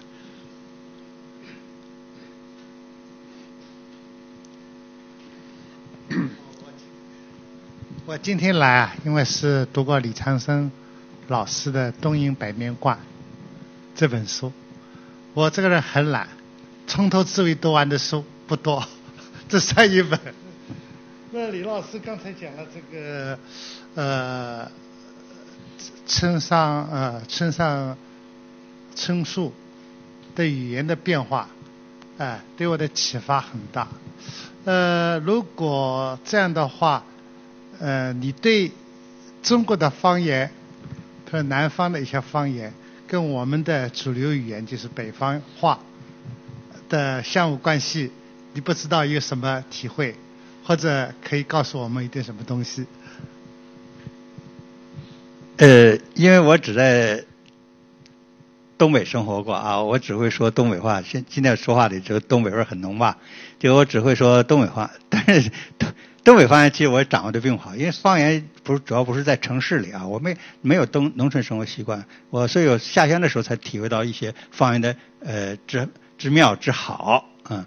[8.05, 10.71] 我今天来啊，因为是读过李长生
[11.29, 12.95] 老师的《东瀛百面卦》
[13.95, 14.53] 这本书。
[15.37, 16.27] 我这个人很懒，
[16.87, 18.83] 从头至尾读完的书不多，
[19.51, 20.19] 这算一本。
[21.31, 23.39] 那李老师刚才讲了这个，
[23.97, 24.67] 呃，
[26.07, 27.99] 村上呃村上
[28.95, 29.53] 春树
[30.35, 31.51] 的语言的变化，
[32.17, 33.89] 哎，对我的启发很大。
[34.65, 37.05] 呃，如果这样的话，
[37.79, 38.73] 呃，你对
[39.43, 40.51] 中国的方言，
[41.31, 42.73] 和南方的一些方言，
[43.07, 45.79] 跟我们的主流语言就是北方话
[46.89, 48.11] 的相互关系，
[48.53, 50.15] 你不知道有什么体会？
[50.65, 52.87] 或者可以告诉我们一点什么东西？
[55.59, 57.25] 呃，因为我只在
[58.77, 61.01] 东北生活过啊，我只会说东北话。
[61.03, 63.17] 现今天说话里就东北味很浓吧？
[63.61, 65.53] 就我只会说东北话，但是
[66.27, 77.65] 东北方言其实我掌握的并不好，因为方言不是主要不是在城市里啊，我没没有东农村生活习惯，我所以我下乡的时候才体会到一些方言的呃之之妙之好啊。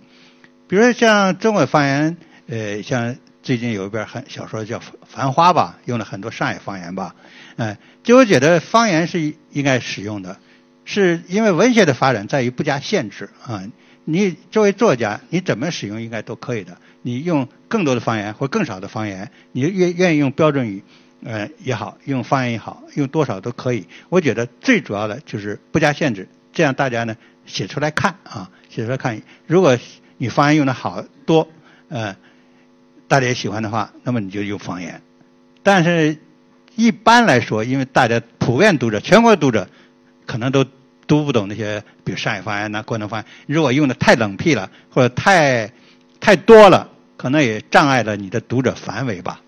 [0.68, 2.18] 比如说像中国方言，
[2.50, 7.16] 呃，像最近有一本很小说叫《繁花》吧，用了很多上海方言吧，
[7.56, 10.38] 哎，就我觉得方言是应该使用的，
[10.84, 13.64] 是因为文学的发展在于不加限制啊。
[14.12, 16.78] 你作为作家，你怎么使用应该都可以的。
[17.04, 20.84] 你用更多的方言或更少的方言，你愿愿意用标准语，
[21.24, 23.86] 呃也好，用方言也好，用多少都可以。
[24.10, 29.22] 我觉得最主要的就是不加限制，这样大家呢写出来看啊，写出来看。
[29.46, 29.78] 如果
[30.18, 31.48] 你方言用的好多，
[31.90, 32.16] 呃，
[33.08, 35.04] 大家也喜欢的话，那么你就用方言。
[35.62, 36.18] 但是
[36.76, 39.70] 一般来说，因为大家普遍读者、全国读者
[40.26, 40.66] 可能都
[41.10, 45.74] 读不懂那些，比如上海方言呐、广东方言，如果用的太冷僻了，或者太
[46.20, 49.42] 太多了，可能也障碍了你的读者范围吧。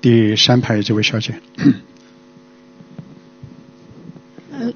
[0.00, 1.34] 第三排这位小姐。
[4.50, 4.74] 嗯，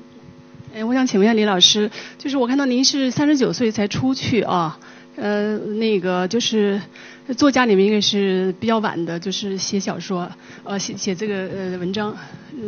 [0.74, 4.78] 哎，我想请问一下李老师，就是我看到您是三十九岁才出去啊，
[5.16, 6.80] 呃，那个就是
[7.34, 10.30] 作家里面应该是比较晚的，就是写小说，
[10.64, 12.16] 呃，写写这个呃文章，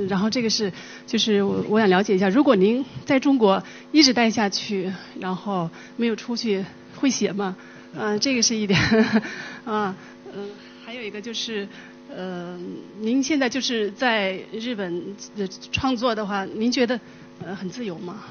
[0.09, 0.72] 然后这个是
[1.06, 6.64] 就是我我想了解一下，如果您在中国一直待下去，然后没有出去，
[6.96, 7.56] 会写吗？
[7.94, 8.78] 嗯，这个是一点，
[9.64, 9.94] 啊，
[10.34, 10.50] 嗯，
[10.84, 11.68] 还有一个就是。
[12.11, 12.59] 呃，
[13.00, 16.98] 您现在就是在日本的创作的话，您觉得
[17.44, 18.24] 呃很自由吗？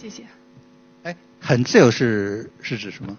[0.00, 0.22] 谢谢。
[1.02, 3.18] 哎，很自由是是指什么？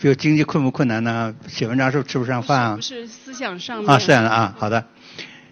[0.00, 1.34] 比如经济困不困难呢？
[1.48, 2.76] 写文章是不是吃不上饭啊？
[2.76, 4.54] 不是思想上啊，是这样的啊。
[4.56, 4.86] 好的。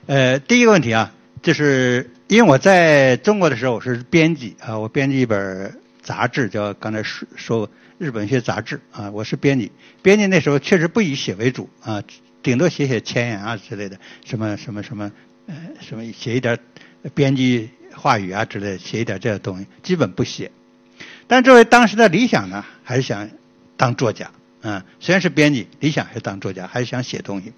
[0.06, 9.72] 呃，第一个问题啊，就是因为我在中国的时候我是编辑啊，我编辑一本杂志，叫刚才说说日本一些杂志啊，我是编辑。
[10.02, 12.02] 编辑那时候确实不以写为主啊。
[12.42, 15.10] 顶多写写前言啊之类的，什么什么什么，
[15.48, 16.56] 呃，什么写一点
[17.12, 20.52] 编辑话语啊之类的，写一点这些东西，基本不写。
[21.26, 23.28] 但作为当时的理想呢，还是想
[23.76, 24.30] 当作家，
[24.62, 27.52] 嗯，虽然是编辑，理想还是当作家，还是想写东西。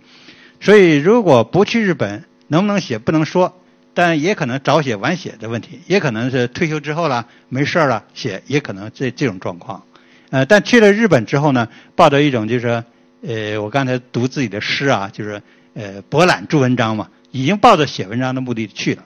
[0.61, 3.61] 所以如果不去日本，能不能写不能说，
[3.95, 9.85] 但也可能早写晚写的问题，也可能是退休之后了没事了写，也可能这这种状况。
[10.31, 12.85] 呃，但去了日本之后呢，抱着一种就是。
[13.21, 15.43] 呃，我刚才读自己的诗啊，就是
[15.75, 19.05] 呃博览著文章嘛，已经抱着写文章的目的去了，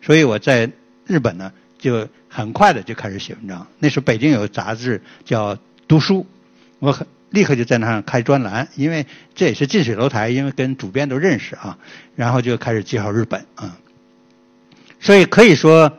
[0.00, 0.68] 所以我在
[1.06, 3.64] 日本呢，就很快的就开始写文章。
[3.78, 5.54] 那时候北京有杂志叫
[5.86, 6.22] 《读书》，
[6.82, 9.06] 我很立刻就在那上开专栏，因为
[9.36, 11.78] 这也是近水楼台，因为跟主编都认识啊，
[12.16, 13.78] 然后就开始介绍日本啊。
[14.98, 15.96] 所以可以说，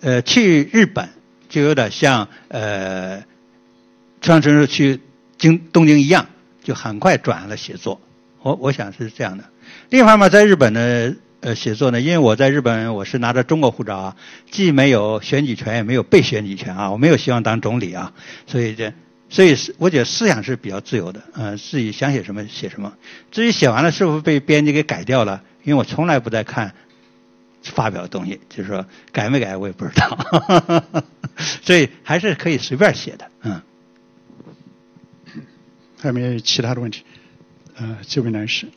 [0.00, 1.08] 呃，去日本
[1.48, 3.22] 就有点像呃，
[4.20, 5.00] 上城市去
[5.38, 6.26] 京东京一样。
[6.60, 7.98] 就很快转了写作，
[8.42, 9.44] 我我想是这样的。
[9.88, 14.16] 另一方面，在日本的呃写作呢，因为我在日本我是拿着中国护照啊，
[14.50, 18.12] 既没有选举权，也没有被选举权啊，我没有希望当总理啊，
[18.46, 18.92] 所以这
[19.30, 22.96] 所以是我觉得思想是比较自由的，嗯，自己想写什么写什么。
[23.30, 26.74] 至于写完了是否被编辑给改掉了，因为我从来不在看
[27.62, 31.04] 发表的东西，就是说改没改我也不知道，
[31.62, 33.62] 所以还是可以随便写的，嗯。
[36.00, 37.02] 还有没有其他的问题？
[37.74, 38.68] 呃，这位男士。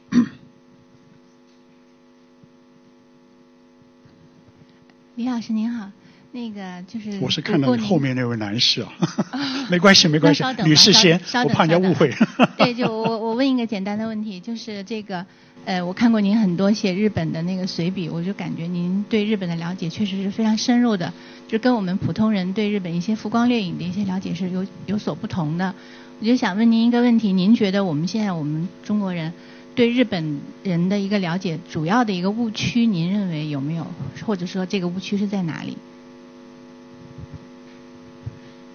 [5.16, 5.91] 李老师您好，
[6.32, 7.19] 那个就是。
[7.21, 8.89] 我是看到后面那位男士啊，
[9.69, 12.13] 没关系没关系，女士先，我怕人家误会。
[12.57, 15.25] 对，就我我问一个简单的问题，就是这个
[15.65, 21.13] 呃，我看过您很多写日本的那个随笔，我就感觉您对日本的了解确实是非常深入的，
[21.47, 25.73] 就跟我们普通人对日本一些浮光掠影的一些了解是有有所不同的。
[26.19, 29.34] 我就想问您一个问题：您觉得我们现在我们中国人
[29.75, 33.86] 对日本人的一个了解，主要的一个误区，您认为有没有？
[34.25, 35.77] 或者说这个误区是在哪里？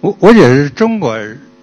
[0.07, 1.17] 我我觉得中国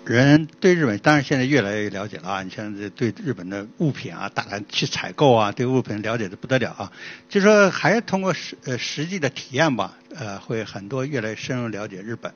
[0.05, 2.43] 人对日本当然现在越来越了解了啊！
[2.43, 6.93] 你像这对日本的物品啊，大胆去采购啊，对物品了解的不得了啊！
[7.31, 12.35] 就说还是通过实呃实际的体验吧，呃，会很多越来越深入了解日本。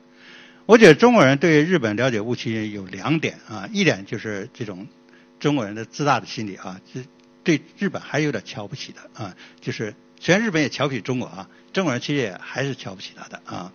[0.65, 4.87] 我觉得中国人对日本了解误区有两点啊，一点就是这种
[5.39, 7.01] 中国人的自大的心理啊，就
[7.43, 13.71] 对日本还有点瞧不起的啊，就是虽然日本也瞧不起中国啊，中国人其实也还是瞧不起他的啊。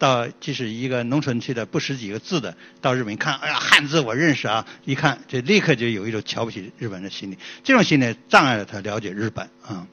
[0.00, 9.86] 到即使一个农村去的不识几个字的，到日本一看，哎呀，汉字我认识啊，一看就立刻就有一种瞧不起日本的心理，这种心理障碍了他了解日本啊。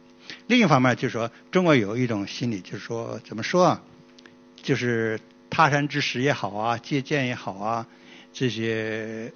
[0.48, 3.82] 另一方面就是说，中国有一种心理，就是说怎么说啊，
[4.64, 5.20] 就是。
[5.50, 7.88] 他山之石也好啊，借鉴也好啊，
[8.34, 9.32] 这些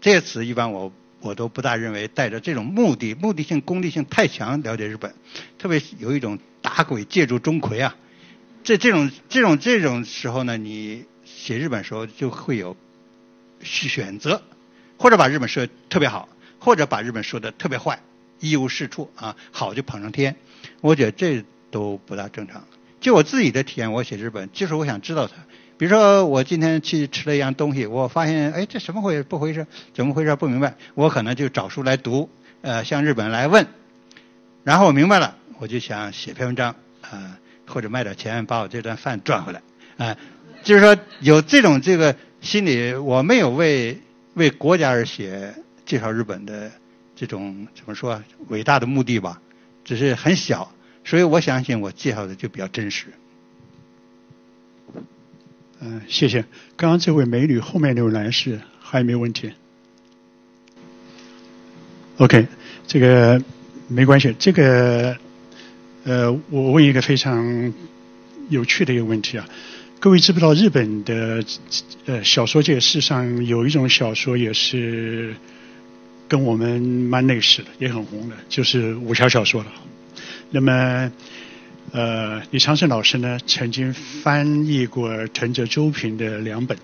[0.00, 0.90] 这些词一般我
[1.20, 5.14] 我都不大认为带着这种目的、目的性、功利性太强了解日本，
[5.58, 7.94] 特别有一种打鬼借助钟馗啊，
[8.64, 12.74] 这这种这种这种时候呢，你写日本时候就会有
[13.62, 14.42] 选择，
[14.96, 18.00] 或者把日本说特别好，或者把日本说的特别坏，
[18.40, 20.34] 一无是处啊，好就捧上天。
[20.80, 22.64] 我觉得这都不大正常。
[23.02, 25.34] 就我自己的体验，我写日本就是我想知道它。
[25.76, 29.66] 比如说我今天去吃了一样东西，我发现哎这什么回事不回事？
[29.92, 30.74] 怎么回事不明白？
[30.94, 32.30] 我可能就找书来读，
[32.62, 33.66] 呃向日本来问，
[34.62, 37.38] 然后我明白了，我就想写篇文章啊。
[37.66, 39.62] 或者卖点钱把我这顿饭赚回来，
[39.96, 40.16] 哎，
[40.62, 43.98] 就是说有这种这个心理，我没有为
[44.34, 45.54] 为国家而写
[45.86, 46.70] 介绍日本的
[47.16, 49.40] 这种怎么说伟大的目的吧，
[49.84, 50.72] 只是很小，
[51.04, 53.06] 所以我相信我介绍的就比较真实。
[55.80, 56.44] 嗯，谢谢。
[56.76, 59.52] 刚刚这位美女后面那位男士还有没有问题
[62.18, 62.46] ？OK，
[62.86, 63.42] 这个
[63.88, 65.16] 没关系，这个。
[66.04, 67.72] 呃，我问一个非常
[68.50, 69.48] 有趣的一个问题啊，
[70.00, 71.42] 各位知不知道日本的
[72.04, 75.34] 呃小说界，事实上有一种小说也是
[76.28, 79.72] 跟我们蛮类似的，也很红的，就是武侠小说了。
[80.50, 81.10] 那么，
[81.92, 86.76] 呃，李长胜老师呢，曾经翻译过藤泽周平的两本，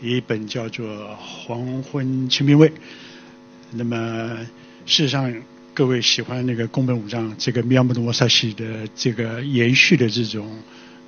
[0.00, 0.86] 一本叫做
[1.16, 2.68] 《黄昏清兵卫》，
[3.72, 3.96] 那么
[4.86, 5.34] 事实上。
[5.74, 8.64] 各位喜欢那个宫本武藏这个妙木的摩萨西的
[8.94, 10.48] 这个延续的这种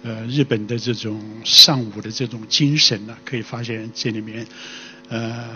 [0.02, 4.44] 呃日本的这种尚武的这种精神呢，可以发现这里面
[5.08, 5.46] 呃，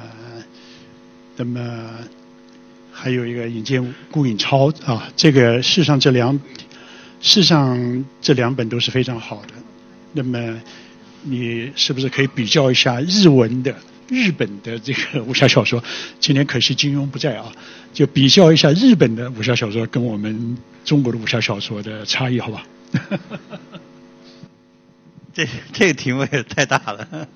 [1.36, 1.90] 那么
[2.92, 6.32] 还有一个引荐顾颖超啊，这个事实上这两
[7.20, 9.54] 事实上这两本都是非常好的。
[10.12, 10.62] 那么
[11.22, 13.74] 你是不是可以比较一下日文的？
[14.10, 15.82] 日本的这个武侠小说，
[16.18, 17.52] 今天可惜金庸不在啊，
[17.94, 22.66] 就比较一下日本的武侠小说跟我们中国的武侠小说的差异，好吧？
[25.32, 27.28] 这这个题目也太大了，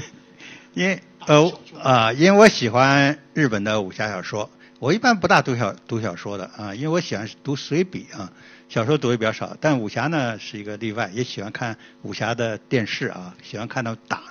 [0.72, 1.52] 因为呃
[1.82, 8.32] 啊，因为我喜欢日本的武侠小说，我一般不大读小读小说的啊，因为我喜欢读随笔啊，
[8.68, 14.22] 小说读的比较少，但武侠呢是一个例外，也喜欢看武侠的电视啊，喜欢看到打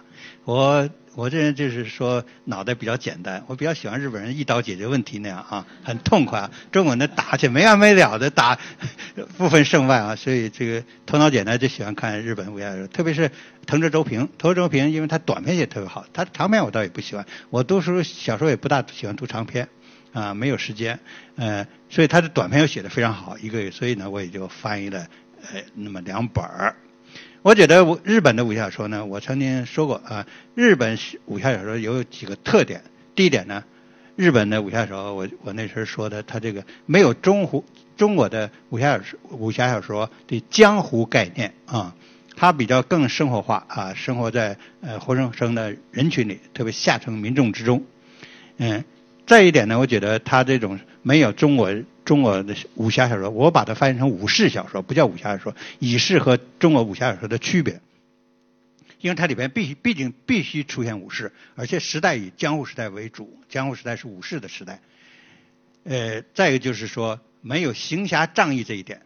[0.45, 0.89] 我。
[1.15, 6.47] 我这人就是说脑袋比较简单，我比较喜欢日本人一刀解决问题那样啊，很痛快。
[6.71, 8.59] 中国人打起没完没了的打，
[9.35, 13.31] 不分胜败啊，所以这个头脑简单就喜欢看日本武侠，特别是
[13.65, 14.29] 藤泽周平。
[14.37, 17.25] 藤泽周平因为他短篇写特别好，他长篇我倒也不喜欢。
[17.49, 19.67] 我读书小说也不大喜欢读长篇
[20.17, 20.99] 啊，没有时间。
[21.35, 25.07] 呃，所以他的短篇又写的非常好，一个月，所以呢我也就翻译了
[25.53, 26.75] 呃那么两本儿。
[27.43, 30.97] 我觉得我日本的武侠小说呢，我曾经说过啊，日本
[31.27, 32.81] 武侠小说有几个特点。
[33.13, 33.63] 第一点呢，
[34.15, 37.63] 日本的武侠小说，我我那时候说的，他这个没有中湖
[37.95, 41.95] 中国的武侠小说武侠小说的江湖概念啊，
[42.35, 47.85] 它比较更生活化啊，生活在呃活生生的人群里，特别下层民众之中。
[48.57, 48.83] 嗯，
[49.27, 51.71] 再一点呢，我觉得它这种没有中国。
[52.07, 57.81] 中国的武侠小说，我把它翻译成武士小说，不叫武侠小说，以示和中国武侠小说的区别。
[59.01, 64.79] 因为它里边必须，毕竟必须出现武士，而且时代以江户时代为主，江户时代是武士的时代。
[65.83, 69.01] 呃，再一个就是说，没有行侠仗义这一点，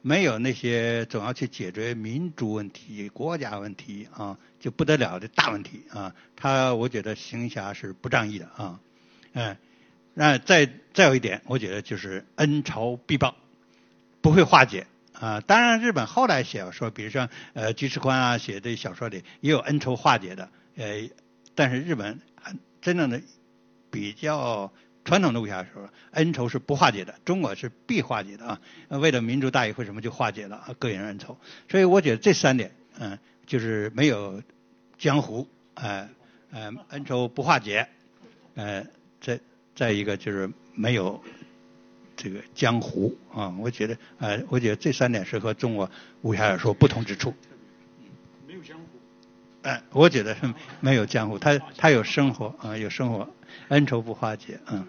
[0.00, 6.14] 没有那些总要去解决民族问题、国家问题啊，就不得了的大问题啊。
[6.36, 8.78] 他我觉得行侠是不仗义的啊，
[9.34, 9.56] 嗯。
[10.16, 13.34] 那再再有一点，我觉得就是恩仇必报，
[14.20, 15.40] 不会化解啊。
[15.40, 21.10] 当然，日本后来写小说，比如说呃菊池宽啊写的小说里也有恩仇化解的，呃，
[21.56, 22.20] 但是日本
[22.80, 23.20] 真正的
[23.90, 24.72] 比较
[25.04, 28.60] 传统的武侠小说，恩仇是不化解的，中国是必化解的啊。
[28.90, 31.36] 为了民族大义，为什么就化解了个人恩仇？
[31.68, 32.70] 所以我觉得这三点，
[33.00, 34.40] 嗯，就是没有
[34.96, 36.08] 江湖，呃
[36.52, 37.88] 呃，恩仇不化解，
[38.54, 38.86] 呃，
[39.24, 39.40] 这。
[39.76, 41.20] 再一个就是没有
[42.16, 45.90] 这个江湖啊，我觉得呃，我觉得这三点是和中国
[46.22, 47.34] 武侠小说不同之处。
[48.46, 48.84] 没有江湖。
[49.62, 50.42] 哎，我觉得是
[50.78, 53.28] 没有江湖，他他有生活啊，有生活，
[53.66, 54.86] 恩仇不化解，嗯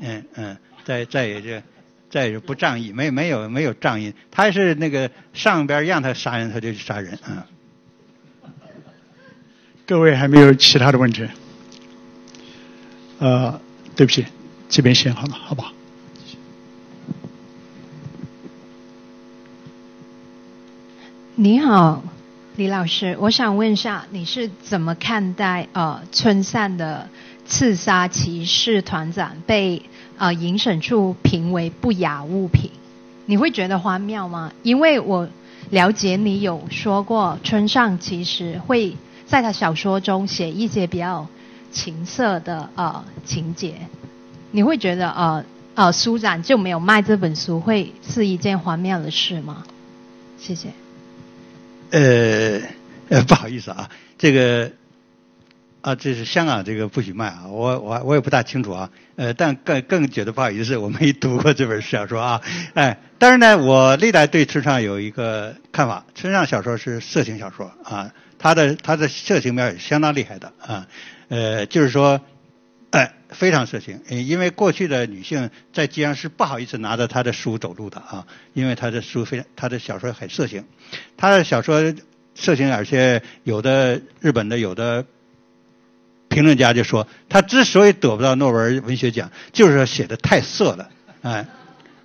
[0.00, 1.62] 嗯嗯，再再也就
[2.10, 7.46] 再有不仗义，没没有没有仗义，他是那个上边让他杀人他就去杀人啊。
[9.86, 11.28] 各位还没有其他的问题？
[13.18, 13.60] 呃。
[13.94, 14.26] 对不起，
[14.68, 15.72] 这边先好了，好不好？
[21.34, 22.02] 你好，
[22.56, 27.08] 李老师，我想问一下，你是怎么看待呃村上的
[27.46, 29.80] 刺杀骑士团长被
[30.18, 32.70] 呃营审处评为不雅物品？
[33.24, 34.52] 你会觉得荒谬吗？
[34.62, 35.26] 因为我
[35.70, 38.94] 了解你有说过村上其实会
[39.24, 41.26] 在他小说中写一些比较
[41.76, 43.74] 情色的呃情节，
[44.50, 45.44] 你会觉得呃
[45.74, 49.62] 呃书展就没有卖这本书会是一件荒谬的事吗？
[50.38, 50.70] 谢谢。
[51.90, 52.62] 呃
[53.10, 54.72] 呃，不好意思啊，这个
[55.82, 62.40] 啊，这是香港这个不许卖啊，我我我也不大清楚啊，呃，但更更觉得不好意思，我没读过这本小说啊，
[62.72, 70.88] 哎，但是呢，我历来对村上有一个看法，村上小说是色情小说啊，他的他的色情面相当厉害的啊，
[71.28, 72.20] 呃，就是说，
[72.90, 80.64] 哎，非常色情，因为过去的女性在街上是不好意思拿着他的书走路的啊，因为他的书非常，他的小说很色情，
[81.16, 81.94] 他的小说。
[82.38, 85.06] 色情，而且有的日本的有的
[86.28, 90.90] 评论家就说，他之所以得不到诺贝尔文学奖，就是说写的太色了，
[91.22, 91.46] 哎，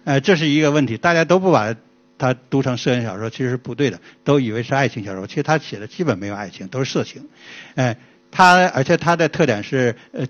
[0.06, 0.96] 哎，这是一个问题。
[0.96, 1.76] 大家都不把
[2.18, 5.28] 他读成色情小说，其实是不对的，都以为是爱情小说。
[5.28, 7.28] 其实他写的基本没有爱情，都是色情。
[7.76, 7.98] 哎，
[8.32, 10.26] 他而且他的特点是，呃，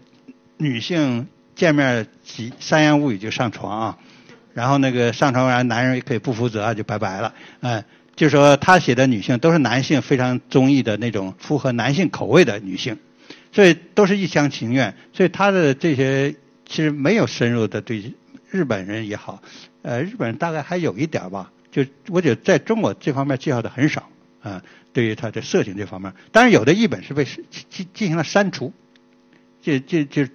[0.57, 3.98] 女性见面几三言五语就上床啊，
[4.53, 7.84] 然后那个上床完，男人也可以不负责就拜拜了，哎。
[8.14, 12.99] 就说，他写的女性都是男性非常中意的那种符合男性口味的女性，
[13.52, 14.94] 所以都是一厢情愿。
[15.14, 16.36] 所以他的这些
[16.68, 18.14] 其实没有深入的对
[18.49, 19.41] 日本人也好，
[19.82, 21.52] 呃，日本人大概还有一点吧。
[21.72, 24.07] 就我觉得在中国这方面介绍的很少
[24.42, 24.62] 啊，
[24.94, 28.74] 对于他的色情这方面，当然有的译本是被进进行了删除。
[29.62, 30.28] 这这这，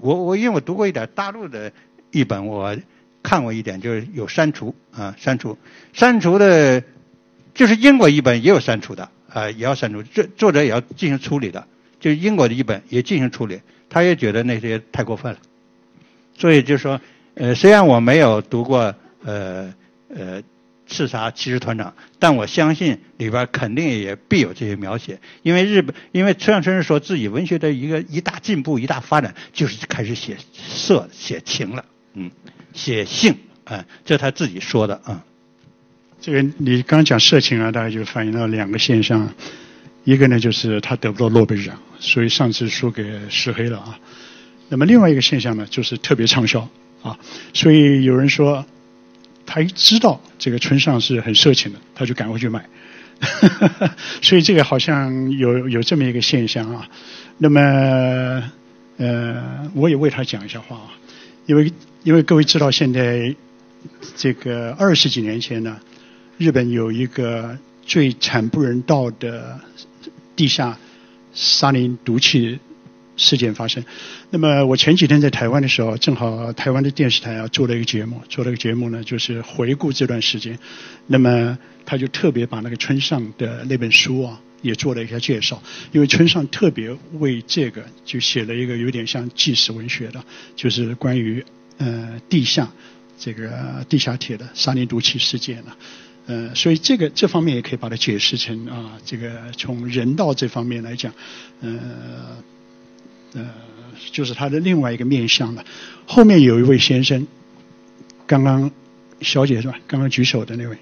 [0.00, 1.72] 我我因为我读过一点大陆的
[2.10, 2.76] 译本，我
[3.22, 5.56] 看过一点，就是有删除啊，删除
[5.92, 6.82] 删除的。
[7.54, 11.64] 就是英国译本也有删除的，啊，也要删除，作作者也要进行处理的。
[12.00, 15.38] 就是英国的译本也进行处理，他也觉得那些太过分了。
[16.36, 17.00] 所以就是说，
[17.34, 19.72] 呃，虽然我没有读过呃
[20.08, 20.42] 呃
[20.86, 25.18] 刺杀骑士团长，但我相信里边肯定也必有这些描写。
[25.42, 31.84] 因为日本，因为村上春树说自己文学的一个一大进步、一大发展，就是开始写色、写情了，
[32.14, 32.30] 嗯，
[32.72, 33.34] 写性，
[33.64, 35.24] 啊，这他自己说的啊。
[36.20, 39.34] 这个你刚讲色情啊，大概就反映了两个现象，
[40.04, 43.98] 一个呢就是他得不到诺贝尔奖，所以上次输给石黑了啊。
[44.68, 46.66] 那么另外一个现象呢，就是特别畅销
[47.02, 47.18] 啊，
[47.52, 48.64] 所以有人说
[49.46, 52.68] 他一知道这个村上是很色情的，他就赶快去买，
[54.22, 56.88] 所以这个好像有有这么一个现象啊。
[57.38, 58.50] 那么
[58.96, 60.88] 呃，我也为他讲一下话啊，
[61.46, 61.72] 因为
[62.02, 63.34] 因为各位知道现在
[64.16, 65.78] 这个二十几年前呢。
[66.36, 67.56] 日本有一个
[67.86, 69.56] 最惨不忍睹的
[70.34, 70.76] 地下
[71.32, 72.58] 沙林毒气
[73.16, 73.84] 事件发生。
[74.30, 80.58] 那么我前几天在台湾的时候，正好台湾的电视台啊做了一个节目，做了一个节目呢，就是回顾这段时间。
[81.06, 85.62] 那么他就特别把那个村上的那本书啊也做了一下介绍，
[85.92, 90.24] 因为村上特别为这个就写了一个有点像纪实文学的，
[90.56, 91.44] 就是关于
[91.78, 92.70] 呃地下
[93.18, 95.76] 这个地下铁的沙林毒气事件了。
[96.26, 101.12] 呃，所以这个这方面也可以把它解释成啊，这个从人道这方面来讲，
[101.60, 101.78] 呃
[103.34, 103.44] 呃，
[104.12, 105.64] 就是他的另外一个面相了。
[106.06, 107.26] 后面有一位先生，
[108.26, 108.70] 刚刚
[109.20, 109.74] 小姐是吧？
[109.86, 110.78] 刚刚举手的那位，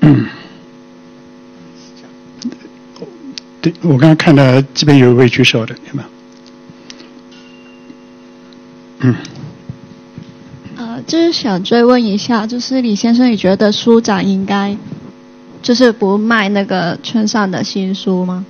[3.62, 6.08] 对，我刚刚看到这边有一位举手的，有没有？
[9.00, 9.14] 嗯，
[11.06, 14.76] 就是想追问一下，就是李先生，你觉得书展应该
[15.62, 18.44] 就是不卖那个村上的新书吗？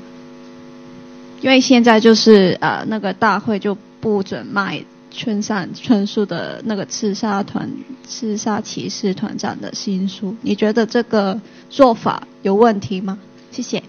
[1.41, 7.71] 因为现在就是呃那个大会就不准卖村上春树的那个刺杀团
[8.07, 13.19] 刺杀骑士团长的新书，你觉得这个做法有问题吗？
[13.51, 13.83] 谢谢。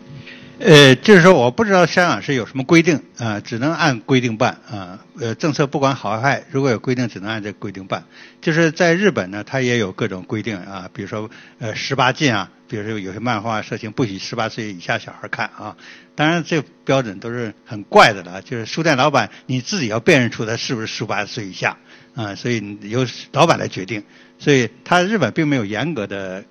[0.57, 4.99] 呃，就是说，我不知道香港是有什么规定啊，只能按规定办啊。
[5.19, 8.06] 呃，政策不管好坏，如果有规定，只能按这规定办。
[8.41, 11.30] 就是在日本呢，它也有各种规定啊，比如说
[11.60, 15.76] 呃十八禁啊，比如说有些漫画色情不许十八岁以下小孩看啊。
[16.15, 21.77] 当然，这标准都是很怪的了，就是书店老板你自己要辨认出他是不是十八岁以下
[22.15, 24.03] 啊，所以由老板来决定。
[24.40, 26.45] 所以，他日本并没有严格的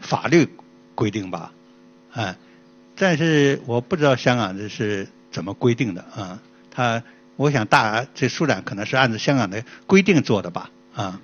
[0.00, 0.48] 法律
[0.94, 1.52] 规定吧，
[2.12, 2.36] 啊。
[2.96, 6.40] 但是我不知道香港这是怎么规定的啊？
[6.70, 7.02] 他
[7.36, 11.20] 我想大这书展可能是按照香港的规定做的吧啊？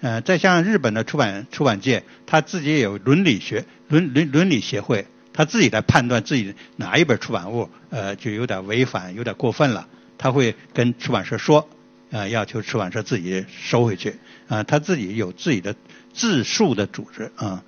[0.00, 9.86] 呃，再像日本的出版出版界，他自己也有伦理学伦伦伦理协会，他自己来判断自己哪一本出版物呃就有点违反有点过分了，
[10.18, 11.68] 他会跟出版社说，
[12.10, 14.16] 呃，要求出版社自己收回去
[14.48, 15.76] 啊，他自己有自己的
[16.12, 17.62] 自述的组织啊。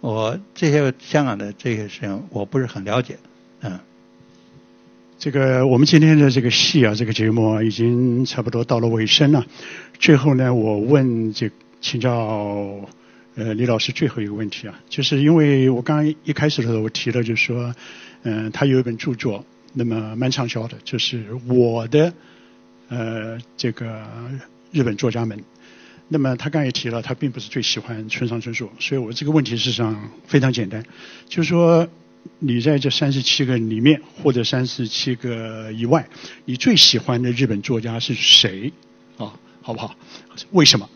[0.00, 3.18] 我这些香港的这些事情我不是很了解，
[3.60, 3.78] 嗯。
[5.18, 9.44] 这个我们今天的这个戏啊，这个节目啊，已经差不多到了尾声了。
[9.98, 11.50] 最后呢，我问这
[11.80, 12.88] 请教
[13.34, 17.74] 呃李老师最后一个问题啊，就是因为我刚刚一开始的时候我提了，就是说，
[18.22, 22.12] 嗯，他有一本著作，那么蛮畅销的，就是我的
[22.88, 24.06] 呃这个
[24.70, 25.42] 日本作家们。
[26.08, 30.84] 那么他刚才也提了，他并不是最喜欢村上春树，所以我这个问题事实上非常简单，
[31.28, 31.88] 就是说。
[32.40, 36.06] 你在这三十七个里面，或者三十七个以外，
[36.44, 38.70] 你最喜欢的日本作家是谁？
[39.16, 39.32] 啊，
[39.62, 39.94] 好不好？
[40.50, 40.88] 为什么？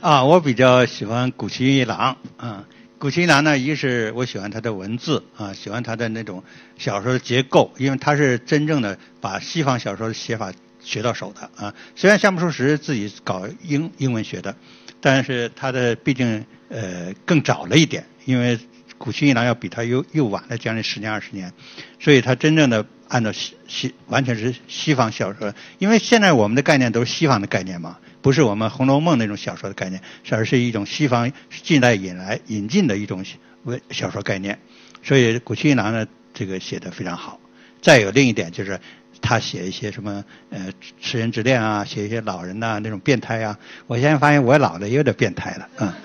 [0.00, 2.16] 啊，我比较喜欢古奇一郎。
[2.36, 2.64] 啊，
[2.98, 6.44] 古奇一郎呢，一个是我喜欢他的文字，啊，喜欢他的那种
[6.78, 10.52] 小说的结构，因为他是真正的把西方小说的写法
[10.82, 11.50] 学到手的。
[11.56, 14.54] 啊，虽然夏目漱石自己搞英英文学的，
[15.00, 18.58] 但是他的毕竟呃更早了一点，因为。
[18.98, 21.52] 古新一郎要比他又又晚了将近十年二十年，
[21.98, 30.00] 所以他真正的按照西西完全是西方小说，因为现在我们的概念都是西方的概念嘛，不是我们《红楼梦》那种小说的概念，
[30.30, 31.32] 而是一种西方
[31.64, 33.24] 近代引来引进的一种
[33.64, 34.56] 文小说概念。
[35.02, 37.40] 所以古新一郎呢，这个写的非常好。
[37.80, 38.78] 再有另一点就是
[39.22, 40.70] 他写一些什么呃
[41.00, 45.92] 痴人之恋啊，写一些老人呐那种变态啊，我现在发现我老了也有点变态了，嗯。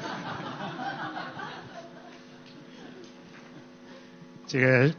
[4.48, 4.90] 这个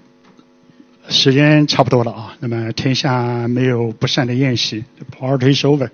[1.09, 5.89] 时间差不多了啊，那么天下没有不散的宴席，Party is over。